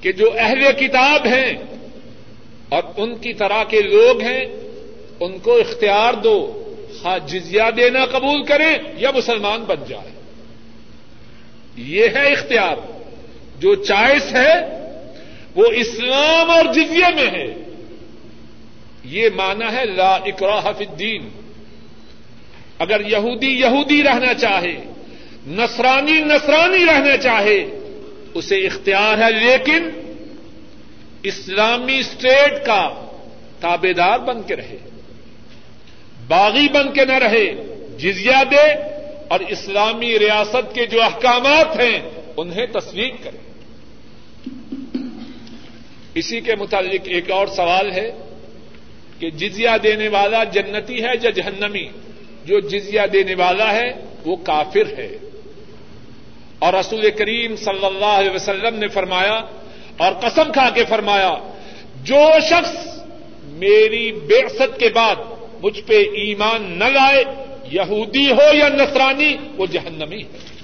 [0.00, 1.52] کہ جو اہل کتاب ہیں
[2.68, 4.44] اور ان کی طرح کے لوگ ہیں،
[5.20, 6.56] ان کو اختیار دو،
[7.02, 10.19] خواہ جزیہ دینا قبول کریں یا مسلمان بن جائے
[11.80, 12.76] یہ ہے اختیار۔
[13.58, 14.54] جو چائس ہے،
[15.54, 17.54] وہ اسلام اور جزیے میں ہے۔
[19.04, 21.28] یہ مانا ہے لا اکراہ فی الدین۔
[22.78, 24.76] اگر یہودی یہودی رہنا چاہے،
[25.46, 27.66] نصرانی نصرانی رہنا چاہے،
[28.34, 29.90] اسے اختیار ہے، لیکن
[31.22, 33.06] اسلامی اسٹیٹ کا
[33.60, 34.76] تابے دار بن کے رہے۔
[36.28, 37.54] باغی بن کے نہ رہے
[37.98, 38.99] جزیا دے
[39.30, 43.36] اور اسلامی ریاست کے جو احکامات ہیں، انہیں تصویر کرے
[46.14, 48.12] اسی کے متعلق ایک اور سوال ہے
[49.18, 51.88] کہ جزیا دینے والا جنتی ہے یا جہنمی؟
[52.44, 55.18] جو جزیا دینے والا ہے، وہ کافر ہے۔
[56.58, 59.40] اور رسول کریم صلی اللہ علیہ وسلم نے فرمایا
[59.96, 61.36] اور قسم کھا کے فرمایا،
[62.02, 62.98] جو شخص
[63.42, 65.16] میری بےست کے بعد
[65.62, 67.24] مجھ پہ ایمان نہ لائے
[67.70, 70.59] یہودی ہو یا نصرانی وہ جہنمی ہے۔